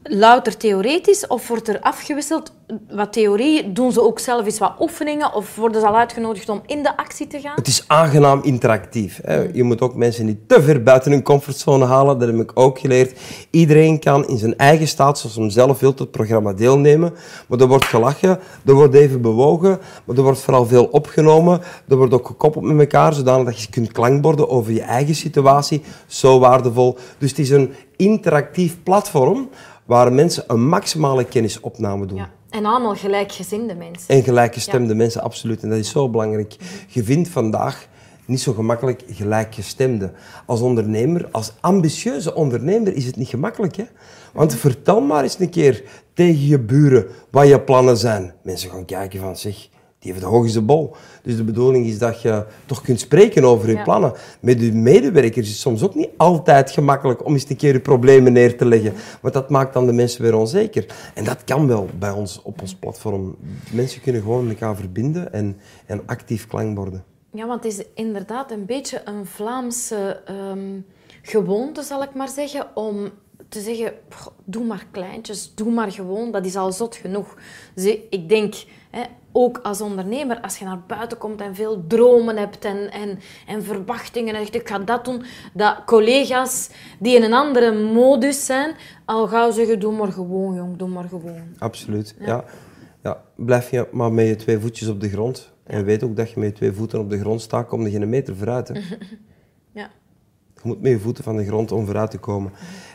[0.03, 2.53] louter theoretisch of wordt er afgewisseld
[2.89, 3.71] wat theorie?
[3.71, 6.97] Doen ze ook zelf eens wat oefeningen of worden ze al uitgenodigd om in de
[6.97, 7.55] actie te gaan?
[7.55, 9.19] Het is aangenaam interactief.
[9.23, 9.49] Hè.
[9.53, 12.19] Je moet ook mensen niet te ver buiten hun comfortzone halen.
[12.19, 13.19] Dat heb ik ook geleerd.
[13.49, 17.13] Iedereen kan in zijn eigen staat, zoals hij zelf wil, het programma deelnemen.
[17.47, 21.61] Maar er wordt gelachen, er wordt even bewogen, maar er wordt vooral veel opgenomen.
[21.87, 25.81] Er wordt ook gekoppeld met elkaar, zodat je kunt klankborden over je eigen situatie.
[26.07, 26.97] Zo waardevol.
[27.17, 29.49] Dus het is een interactief platform
[29.85, 32.17] waar mensen een maximale kennisopname doen.
[32.17, 32.29] Ja.
[32.49, 34.15] En allemaal gelijkgezinde mensen.
[34.15, 35.63] En gelijkgestemde mensen, absoluut.
[35.63, 36.55] En dat is zo belangrijk.
[36.87, 37.87] Je vindt vandaag
[38.25, 40.11] niet zo gemakkelijk gelijkgestemde.
[40.45, 43.75] Als ondernemer, als ambitieuze ondernemer, is het niet gemakkelijk.
[43.75, 43.83] Hè?
[44.33, 48.33] Want vertel maar eens een keer tegen je buren wat je plannen zijn.
[48.43, 49.69] Mensen gaan kijken van, zich
[50.03, 50.95] die heeft de hoogste bol.
[51.21, 54.13] Dus de bedoeling is dat je toch kunt spreken over je plannen.
[54.39, 57.79] Met je medewerkers is het soms ook niet altijd gemakkelijk om eens een keer je
[57.79, 58.93] problemen neer te leggen.
[59.21, 60.85] Want dat maakt dan de mensen weer onzeker.
[61.13, 63.35] En dat kan wel bij ons op ons platform.
[63.71, 67.03] Mensen kunnen gewoon elkaar verbinden en, en actief klankborden.
[67.31, 70.79] Ja, want het is inderdaad een beetje een Vlaamse ehm,
[71.21, 73.11] gewoonte, zal ik maar zeggen, om
[73.49, 73.93] te zeggen,
[74.43, 77.37] doe maar kleintjes, doe maar gewoon, dat is al zot genoeg.
[77.75, 78.55] Dus ik denk,
[78.89, 79.03] hè,
[79.33, 83.63] ook als ondernemer, als je naar buiten komt en veel dromen hebt en, en, en
[83.63, 85.23] verwachtingen en zegt, ik ga dat doen,
[85.53, 86.69] dat collega's
[86.99, 88.75] die in een andere modus zijn,
[89.05, 91.43] al gauw zeggen, doe maar gewoon, jong, doe maar gewoon.
[91.57, 92.43] Absoluut, ja.
[93.03, 93.23] ja.
[93.35, 95.51] Blijf je maar met je twee voetjes op de grond.
[95.63, 97.91] En weet ook dat je met je twee voeten op de grond staat, kom je
[97.91, 98.67] geen meter vooruit.
[98.67, 98.73] Hè.
[99.79, 99.89] ja.
[100.53, 102.51] Je moet met je voeten van de grond om vooruit te komen.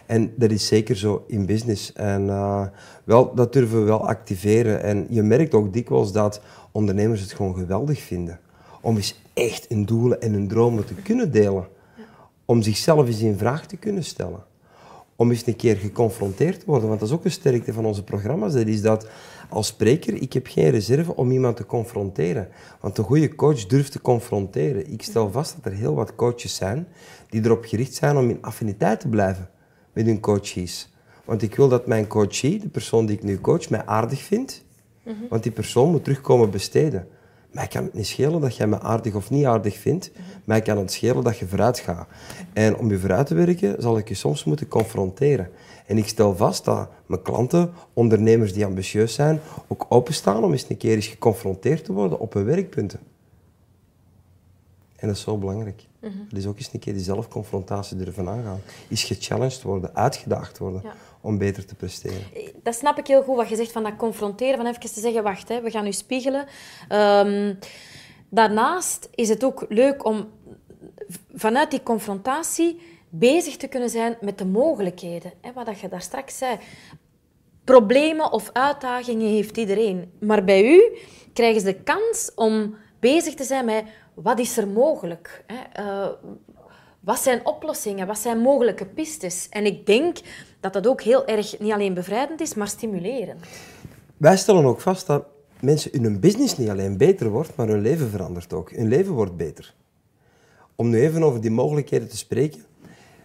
[0.09, 1.93] En dat is zeker zo in business.
[1.93, 2.67] En uh,
[3.05, 4.83] wel, dat durven we wel activeren.
[4.83, 6.41] En je merkt ook dikwijls dat
[6.73, 8.41] ondernemers het gewoon geweldig vinden.
[8.81, 11.67] Om eens echt hun doelen en hun dromen te kunnen delen.
[12.45, 14.45] Om zichzelf eens in vraag te kunnen stellen.
[15.17, 16.89] Om eens een keer geconfronteerd te worden.
[16.89, 18.53] Want dat is ook een sterkte van onze programma's.
[18.53, 19.09] Dat is dat
[19.49, 22.49] als spreker, ik heb geen reserve om iemand te confronteren.
[22.81, 24.93] Want een goede coach durft te confronteren.
[24.93, 26.89] Ik stel vast dat er heel wat coaches zijn
[27.29, 29.49] die erop gericht zijn om in affiniteit te blijven
[29.99, 30.89] met hun coaches.
[31.25, 34.65] Want ik wil dat mijn coachie, de persoon die ik nu coach, mij aardig vindt.
[35.03, 35.15] Mhm.
[35.29, 37.09] Want die persoon moet terugkomen besteden.
[37.53, 40.11] Mij kan het niet schelen dat jij me aardig of niet aardig vindt.
[40.17, 42.09] Mm Mij kan het schelen dat je vooruit gaat.
[42.53, 45.51] En om je vooruit te werken, zal ik je soms moeten confronteren.
[45.87, 50.67] En ik stel vast dat mijn klanten, ondernemers die ambitieus zijn, ook openstaan om eens
[50.69, 53.01] een keer eens geconfronteerd te worden op hun werkpunten.
[54.97, 55.88] En dat is zo belangrijk.
[56.01, 56.39] Mm -hmm.
[56.39, 58.61] is ook eens een keer die zelfconfrontatie durven aangaan.
[58.89, 60.83] Is gechallenged worden, uitgedaagd worden
[61.21, 62.23] om beter te presteren.
[62.63, 65.23] Dat snap ik heel goed, wat je zegt van dat confronteren, van even te zeggen,
[65.23, 66.47] wacht, hè, we gaan nu spiegelen.
[66.93, 67.59] Um,
[68.29, 70.29] daarnaast is het ook leuk om
[71.35, 75.33] vanuit die confrontatie bezig te kunnen zijn met de mogelijkheden.
[75.41, 76.59] Hè, wat je daar straks zei.
[77.65, 80.13] Problemen of uitdagingen heeft iedereen.
[80.21, 80.99] Maar bij u
[81.33, 83.85] krijgen ze de kans om bezig te zijn met
[84.23, 85.45] wat is er mogelijk?
[85.47, 85.83] Hè?
[85.85, 86.09] Uh,
[87.01, 88.07] wat zijn oplossingen?
[88.07, 89.47] Wat zijn mogelijke pistes?
[89.51, 90.19] En ik denk
[90.61, 93.47] dat dat ook heel erg niet alleen bevrijdend is, maar stimulerend.
[94.17, 95.25] Wij stellen ook vast dat
[95.61, 98.71] mensen in hun business niet alleen beter wordt, maar hun leven verandert ook.
[98.71, 99.75] Hun leven wordt beter.
[100.77, 102.65] Om nu even over die mogelijkheden te spreken.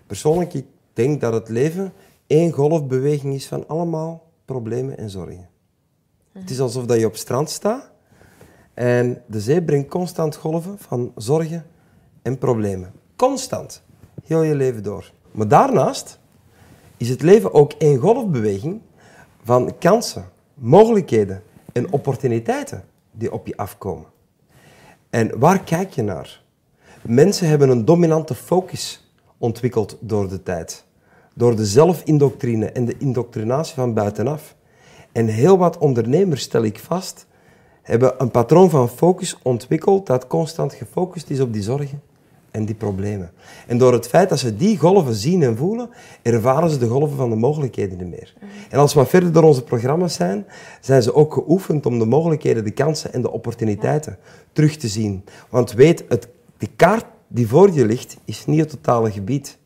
[0.08, 1.94] Persoonlijk, ik denk dat het leven
[2.28, 5.50] één golfbeweging is van allemaal problemen en zorgen.
[6.32, 7.93] Het is alsof dat je op strand staat
[8.74, 11.66] en de zee brengt constant golven van zorgen
[12.22, 12.92] en problemen.
[13.16, 13.84] Constant.
[14.24, 15.12] Heel je leven door.
[15.32, 16.20] Maar daarnaast
[16.98, 18.82] is het leven ook één golfbeweging
[19.44, 21.44] van kansen, mogelijkheden
[21.74, 24.06] en opportuniteiten die op je afkomen.
[25.10, 26.42] En waar kijk je naar?
[27.02, 30.86] Mensen hebben een dominante focus ontwikkeld door de tijd.
[31.34, 34.56] Door de zelfindoctrine en de indoctrinatie van buitenaf.
[35.12, 37.26] En heel wat ondernemers, stel ik vast,
[37.84, 42.02] hebben een patroon van focus ontwikkeld dat constant gefocust is op die zorgen
[42.52, 43.32] en die problemen.
[43.68, 45.90] En door het feit dat ze die golven zien en voelen,
[46.22, 48.34] ervaren ze de golven van de mogelijkheden niet meer.
[48.70, 50.46] En als we verder door onze programma's zijn,
[50.82, 54.18] zijn ze ook geoefend om de mogelijkheden, de kansen en de opportuniteiten
[54.52, 55.24] terug te zien.
[55.50, 56.28] Want weet, het,
[56.58, 59.58] de kaart die voor je ligt, is niet het totale gebied.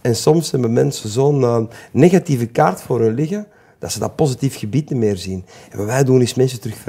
[0.00, 1.62] En soms hebben mensen zo'n uh,
[1.92, 3.46] negatieve kaart voor hun liggen,
[3.78, 5.44] dat ze dat positief gebied niet meer zien.
[5.70, 6.82] En wat wij doen is mensen terug.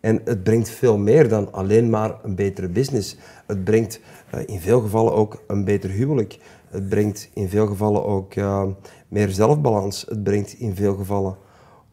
[0.00, 3.16] En het brengt veel meer dan alleen maar een betere business.
[3.46, 4.00] Het brengt
[4.34, 6.38] uh, in veel gevallen ook een beter huwelijk.
[6.68, 8.64] Het brengt in veel gevallen ook uh,
[9.08, 10.04] meer zelfbalans.
[10.08, 11.36] Het brengt in veel gevallen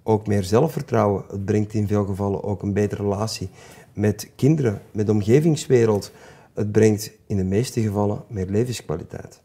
[0.04, 1.24] ook meer zelfvertrouwen.
[1.30, 3.50] Het brengt in veel gevallen ook een betere relatie
[3.94, 6.12] met kinderen, met de omgevingswereld.
[6.54, 9.42] Het brengt in de meeste gevallen meer levenskwaliteit.